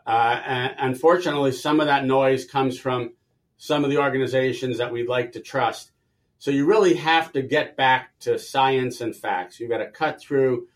Uh, 0.07 0.41
and 0.45 0.75
unfortunately, 0.79 1.53
some 1.53 1.81
of 1.81 1.87
that 1.87 2.05
noise 2.05 2.45
comes 2.45 2.79
from 2.79 3.13
some 3.57 3.85
of 3.85 3.91
the 3.91 3.99
organizations 3.99 4.79
that 4.79 4.93
we'd 4.93 5.09
like 5.09 5.33
to 5.33 5.41
trust. 5.41 5.93
So 6.39 6.51
you 6.51 6.67
really 6.67 6.95
have 6.95 7.33
to 7.35 7.43
get 7.43 7.77
back 7.77 8.19
to 8.21 8.37
science 8.37 9.01
and 9.01 9.15
facts. 9.15 9.61
You've 9.61 9.71
got 9.71 9.79
to 9.79 9.91
cut 9.91 10.21
through 10.21 10.67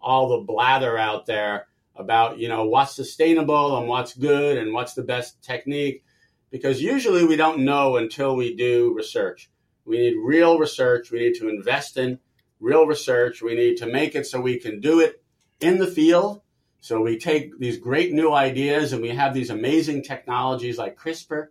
all 0.00 0.28
the 0.28 0.44
blather 0.44 0.96
out 0.96 1.26
there 1.26 1.66
about, 1.96 2.38
you 2.38 2.48
know, 2.48 2.66
what's 2.66 2.94
sustainable 2.94 3.76
and 3.76 3.88
what's 3.88 4.14
good 4.14 4.58
and 4.58 4.72
what's 4.72 4.94
the 4.94 5.02
best 5.02 5.42
technique. 5.42 6.04
Because 6.52 6.80
usually 6.80 7.24
we 7.24 7.34
don't 7.34 7.64
know 7.64 7.96
until 7.96 8.36
we 8.36 8.54
do 8.54 8.94
research. 8.94 9.50
We 9.84 9.98
need 9.98 10.14
real 10.22 10.60
research. 10.60 11.10
We 11.10 11.18
need 11.18 11.34
to 11.40 11.48
invest 11.48 11.96
in 11.96 12.20
real 12.60 12.86
research. 12.86 13.42
We 13.42 13.56
need 13.56 13.78
to 13.78 13.86
make 13.86 14.14
it 14.14 14.26
so 14.26 14.40
we 14.40 14.60
can 14.60 14.78
do 14.78 15.00
it 15.00 15.20
in 15.60 15.78
the 15.78 15.86
field. 15.86 16.42
So 16.80 17.00
we 17.00 17.18
take 17.18 17.58
these 17.58 17.78
great 17.78 18.12
new 18.12 18.32
ideas 18.32 18.92
and 18.92 19.02
we 19.02 19.10
have 19.10 19.34
these 19.34 19.50
amazing 19.50 20.02
technologies 20.02 20.78
like 20.78 20.98
CRISPR 20.98 21.48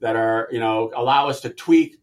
that 0.00 0.16
are, 0.16 0.48
you 0.50 0.58
know, 0.58 0.90
allow 0.94 1.28
us 1.28 1.40
to 1.42 1.50
tweak 1.50 1.98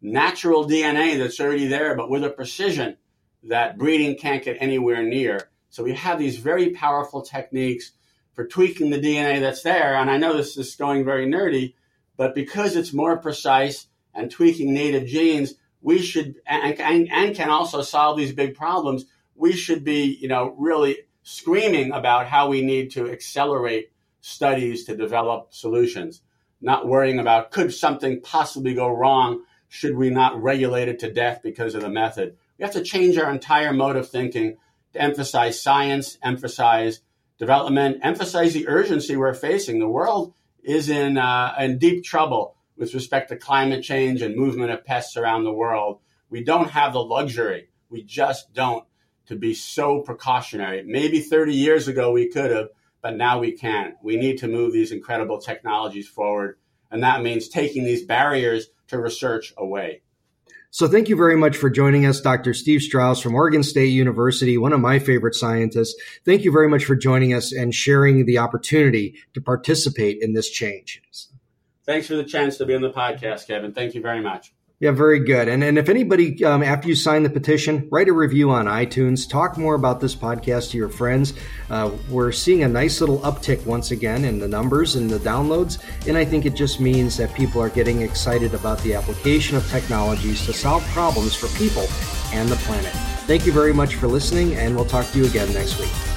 natural 0.00 0.68
DNA 0.68 1.18
that's 1.18 1.40
already 1.40 1.66
there, 1.66 1.94
but 1.96 2.10
with 2.10 2.24
a 2.24 2.30
precision 2.30 2.96
that 3.44 3.78
breeding 3.78 4.16
can't 4.16 4.44
get 4.44 4.56
anywhere 4.60 5.02
near. 5.02 5.50
So 5.70 5.82
we 5.82 5.94
have 5.94 6.18
these 6.18 6.38
very 6.38 6.70
powerful 6.70 7.22
techniques 7.22 7.92
for 8.32 8.46
tweaking 8.46 8.90
the 8.90 9.00
DNA 9.00 9.40
that's 9.40 9.62
there. 9.62 9.94
And 9.94 10.10
I 10.10 10.16
know 10.16 10.36
this 10.36 10.56
is 10.56 10.76
going 10.76 11.04
very 11.04 11.26
nerdy, 11.26 11.74
but 12.16 12.34
because 12.34 12.76
it's 12.76 12.92
more 12.92 13.16
precise 13.18 13.86
and 14.14 14.30
tweaking 14.30 14.72
native 14.72 15.06
genes, 15.06 15.54
we 15.80 16.00
should 16.00 16.36
and, 16.46 16.80
and, 16.80 17.10
and 17.10 17.36
can 17.36 17.50
also 17.50 17.82
solve 17.82 18.16
these 18.16 18.32
big 18.32 18.54
problems 18.54 19.04
we 19.36 19.52
should 19.52 19.84
be, 19.84 20.18
you 20.20 20.28
know, 20.28 20.54
really 20.58 20.98
screaming 21.22 21.92
about 21.92 22.26
how 22.26 22.48
we 22.48 22.62
need 22.62 22.92
to 22.92 23.10
accelerate 23.10 23.90
studies 24.20 24.84
to 24.84 24.96
develop 24.96 25.52
solutions, 25.52 26.22
not 26.60 26.86
worrying 26.86 27.18
about 27.18 27.50
could 27.50 27.72
something 27.72 28.20
possibly 28.20 28.74
go 28.74 28.88
wrong? 28.88 29.42
Should 29.68 29.96
we 29.96 30.10
not 30.10 30.40
regulate 30.40 30.88
it 30.88 31.00
to 31.00 31.12
death 31.12 31.40
because 31.42 31.74
of 31.74 31.82
the 31.82 31.88
method? 31.88 32.36
We 32.58 32.64
have 32.64 32.74
to 32.74 32.82
change 32.82 33.18
our 33.18 33.30
entire 33.30 33.72
mode 33.72 33.96
of 33.96 34.08
thinking 34.08 34.56
to 34.92 35.02
emphasize 35.02 35.60
science, 35.60 36.16
emphasize 36.22 37.00
development, 37.38 37.98
emphasize 38.02 38.54
the 38.54 38.68
urgency 38.68 39.16
we're 39.16 39.34
facing. 39.34 39.78
The 39.78 39.88
world 39.88 40.32
is 40.62 40.88
in, 40.88 41.18
uh, 41.18 41.54
in 41.58 41.78
deep 41.78 42.04
trouble 42.04 42.56
with 42.76 42.94
respect 42.94 43.28
to 43.28 43.36
climate 43.36 43.82
change 43.82 44.22
and 44.22 44.36
movement 44.36 44.70
of 44.70 44.84
pests 44.84 45.16
around 45.16 45.44
the 45.44 45.52
world. 45.52 45.98
We 46.30 46.44
don't 46.44 46.70
have 46.70 46.92
the 46.92 47.02
luxury. 47.02 47.68
We 47.90 48.02
just 48.02 48.52
don't 48.54 48.84
to 49.26 49.36
be 49.36 49.54
so 49.54 50.00
precautionary. 50.00 50.82
Maybe 50.84 51.20
30 51.20 51.54
years 51.54 51.88
ago 51.88 52.12
we 52.12 52.28
could 52.28 52.50
have, 52.50 52.68
but 53.02 53.16
now 53.16 53.38
we 53.38 53.52
can't. 53.52 53.94
We 54.02 54.16
need 54.16 54.38
to 54.38 54.48
move 54.48 54.72
these 54.72 54.92
incredible 54.92 55.38
technologies 55.38 56.08
forward. 56.08 56.58
And 56.90 57.02
that 57.02 57.22
means 57.22 57.48
taking 57.48 57.84
these 57.84 58.04
barriers 58.04 58.68
to 58.88 58.98
research 58.98 59.52
away. 59.56 60.02
So 60.70 60.88
thank 60.88 61.08
you 61.08 61.14
very 61.14 61.36
much 61.36 61.56
for 61.56 61.70
joining 61.70 62.04
us, 62.04 62.20
Dr. 62.20 62.52
Steve 62.52 62.82
Strauss 62.82 63.20
from 63.20 63.34
Oregon 63.36 63.62
State 63.62 63.90
University, 63.90 64.58
one 64.58 64.72
of 64.72 64.80
my 64.80 64.98
favorite 64.98 65.36
scientists. 65.36 65.94
Thank 66.24 66.42
you 66.42 66.50
very 66.50 66.68
much 66.68 66.84
for 66.84 66.96
joining 66.96 67.32
us 67.32 67.52
and 67.52 67.72
sharing 67.72 68.26
the 68.26 68.38
opportunity 68.38 69.16
to 69.34 69.40
participate 69.40 70.18
in 70.20 70.32
this 70.32 70.50
change. 70.50 71.00
Thanks 71.84 72.06
for 72.06 72.16
the 72.16 72.24
chance 72.24 72.56
to 72.56 72.66
be 72.66 72.74
on 72.74 72.82
the 72.82 72.90
podcast, 72.90 73.46
Kevin. 73.46 73.72
Thank 73.72 73.94
you 73.94 74.00
very 74.00 74.20
much. 74.20 74.53
Yeah, 74.80 74.90
very 74.90 75.20
good. 75.20 75.48
And 75.48 75.62
and 75.62 75.78
if 75.78 75.88
anybody 75.88 76.44
um, 76.44 76.62
after 76.62 76.88
you 76.88 76.96
sign 76.96 77.22
the 77.22 77.30
petition, 77.30 77.88
write 77.92 78.08
a 78.08 78.12
review 78.12 78.50
on 78.50 78.66
iTunes. 78.66 79.28
Talk 79.28 79.56
more 79.56 79.76
about 79.76 80.00
this 80.00 80.16
podcast 80.16 80.72
to 80.72 80.76
your 80.76 80.88
friends. 80.88 81.32
Uh, 81.70 81.92
we're 82.10 82.32
seeing 82.32 82.64
a 82.64 82.68
nice 82.68 83.00
little 83.00 83.20
uptick 83.20 83.64
once 83.66 83.92
again 83.92 84.24
in 84.24 84.40
the 84.40 84.48
numbers 84.48 84.96
and 84.96 85.08
the 85.08 85.20
downloads, 85.20 85.78
and 86.08 86.18
I 86.18 86.24
think 86.24 86.44
it 86.44 86.54
just 86.54 86.80
means 86.80 87.16
that 87.18 87.32
people 87.34 87.62
are 87.62 87.70
getting 87.70 88.02
excited 88.02 88.52
about 88.52 88.80
the 88.80 88.94
application 88.94 89.56
of 89.56 89.66
technologies 89.70 90.44
to 90.46 90.52
solve 90.52 90.84
problems 90.88 91.36
for 91.36 91.46
people 91.56 91.86
and 92.32 92.48
the 92.48 92.56
planet. 92.56 92.92
Thank 93.26 93.46
you 93.46 93.52
very 93.52 93.72
much 93.72 93.94
for 93.94 94.08
listening, 94.08 94.56
and 94.56 94.74
we'll 94.74 94.84
talk 94.84 95.06
to 95.12 95.18
you 95.18 95.26
again 95.26 95.52
next 95.52 95.78
week. 95.78 96.13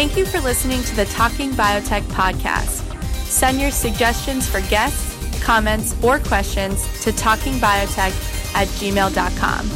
Thank 0.00 0.16
you 0.16 0.24
for 0.24 0.40
listening 0.40 0.82
to 0.84 0.96
the 0.96 1.04
Talking 1.04 1.50
Biotech 1.50 2.04
podcast. 2.04 2.80
Send 3.26 3.60
your 3.60 3.70
suggestions 3.70 4.48
for 4.48 4.62
guests, 4.70 5.44
comments, 5.44 5.94
or 6.02 6.18
questions 6.20 6.84
to 7.02 7.12
talkingbiotech 7.12 8.54
at 8.54 8.66
gmail.com. 8.68 9.68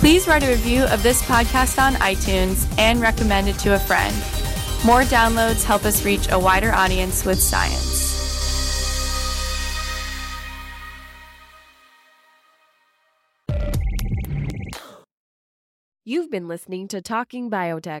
Please 0.00 0.26
write 0.26 0.42
a 0.42 0.48
review 0.48 0.82
of 0.86 1.04
this 1.04 1.22
podcast 1.22 1.80
on 1.80 1.92
iTunes 2.00 2.66
and 2.80 3.00
recommend 3.00 3.46
it 3.46 3.56
to 3.60 3.76
a 3.76 3.78
friend. 3.78 4.12
More 4.84 5.02
downloads 5.02 5.62
help 5.62 5.84
us 5.84 6.04
reach 6.04 6.28
a 6.32 6.36
wider 6.36 6.72
audience 6.72 7.24
with 7.24 7.38
science. 7.38 8.02
You've 16.04 16.28
been 16.28 16.48
listening 16.48 16.88
to 16.88 17.00
Talking 17.00 17.48
Biotech, 17.48 18.00